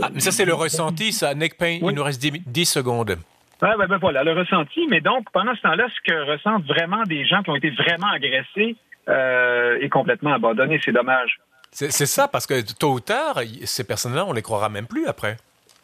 Ah, 0.02 0.10
mais 0.12 0.20
ça, 0.20 0.32
c'est 0.32 0.46
le 0.46 0.56
ressenti, 0.56 1.12
ça. 1.12 1.36
Nick 1.36 1.58
Payne, 1.58 1.82
il 1.84 1.96
nous 1.96 2.04
reste 2.04 2.22
10, 2.22 2.66
secondes. 2.66 3.18
Ah, 3.62 3.76
ben, 3.78 3.88
ben, 3.88 3.98
voilà, 3.98 4.24
le 4.24 4.34
ressenti. 4.34 4.86
Mais 4.90 5.02
donc, 5.02 5.28
pendant 5.32 5.56
ce 5.56 5.62
temps-là, 5.62 5.88
ce 5.90 6.12
que 6.12 6.32
ressentent 6.32 6.66
vraiment 6.66 7.04
des 7.04 7.26
gens 7.26 7.44
qui 7.44 7.52
ont 7.52 7.56
été 7.56 7.70
vraiment 7.70 8.08
agressés, 8.08 8.76
euh, 9.10 9.80
est 9.80 9.90
complètement 9.90 10.34
abandonné. 10.34 10.80
C'est 10.84 10.92
dommage. 10.92 11.40
C'est 11.72 11.92
ça, 11.92 12.30
parce 12.30 12.48
que 12.48 12.62
tôt 12.74 12.94
ou 12.94 13.00
tard, 13.02 13.42
ces 13.66 13.84
personnes-là, 13.84 14.26
on 14.26 14.32
les 14.32 14.42
croira 14.42 14.70
même 14.70 14.88
plus 14.88 15.08
après. 15.08 15.36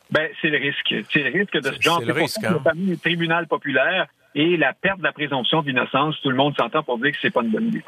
Ben, 0.10 0.30
c'est 0.42 0.50
le 0.50 0.58
risque. 0.58 0.94
C'est 1.12 1.24
le 1.24 1.38
risque 1.38 1.54
de 1.54 1.74
ce 1.74 1.82
genre. 1.82 2.00
C'est 2.00 2.06
le 2.06 2.14
risque. 2.14 2.44
Hein? 2.44 2.62
Le 2.76 2.96
tribunal 2.96 3.48
populaire 3.48 4.08
et 4.36 4.56
la 4.56 4.74
perte 4.74 5.00
de 5.00 5.04
la 5.04 5.12
présomption 5.12 5.62
d'innocence, 5.62 6.16
tout 6.22 6.30
le 6.30 6.36
monde 6.36 6.56
s'entend 6.58 6.84
pour 6.84 6.98
dire 6.98 7.12
que 7.12 7.18
c'est 7.22 7.32
pas 7.32 7.42
une 7.42 7.50
bonne 7.50 7.68
idée. 7.68 7.84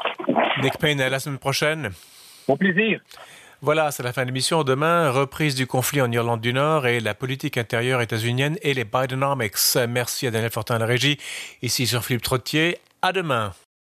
Nick 0.61 0.77
Payne, 0.77 0.99
à 0.99 1.09
la 1.09 1.19
semaine 1.19 1.39
prochaine. 1.39 1.91
Au 2.47 2.57
plaisir. 2.57 2.99
Voilà, 3.61 3.91
c'est 3.91 4.03
la 4.03 4.11
fin 4.11 4.23
de 4.23 4.27
l'émission. 4.27 4.65
Demain, 4.65 5.09
reprise 5.09 5.55
du 5.55 5.67
conflit 5.67 6.01
en 6.01 6.11
Irlande 6.11 6.41
du 6.41 6.51
Nord 6.51 6.85
et 6.85 6.99
la 6.99 7.13
politique 7.13 7.57
intérieure 7.57 8.01
états-unienne 8.01 8.57
et 8.61 8.73
les 8.73 8.83
Bidenomics. 8.83 9.77
Merci 9.87 10.27
à 10.27 10.31
Daniel 10.31 10.51
Fortin 10.51 10.75
à 10.75 10.79
la 10.79 10.85
régie. 10.85 11.17
Ici 11.61 11.87
sur 11.87 12.03
Philippe 12.03 12.23
Trottier. 12.23 12.79
À 13.01 13.13
demain. 13.13 13.53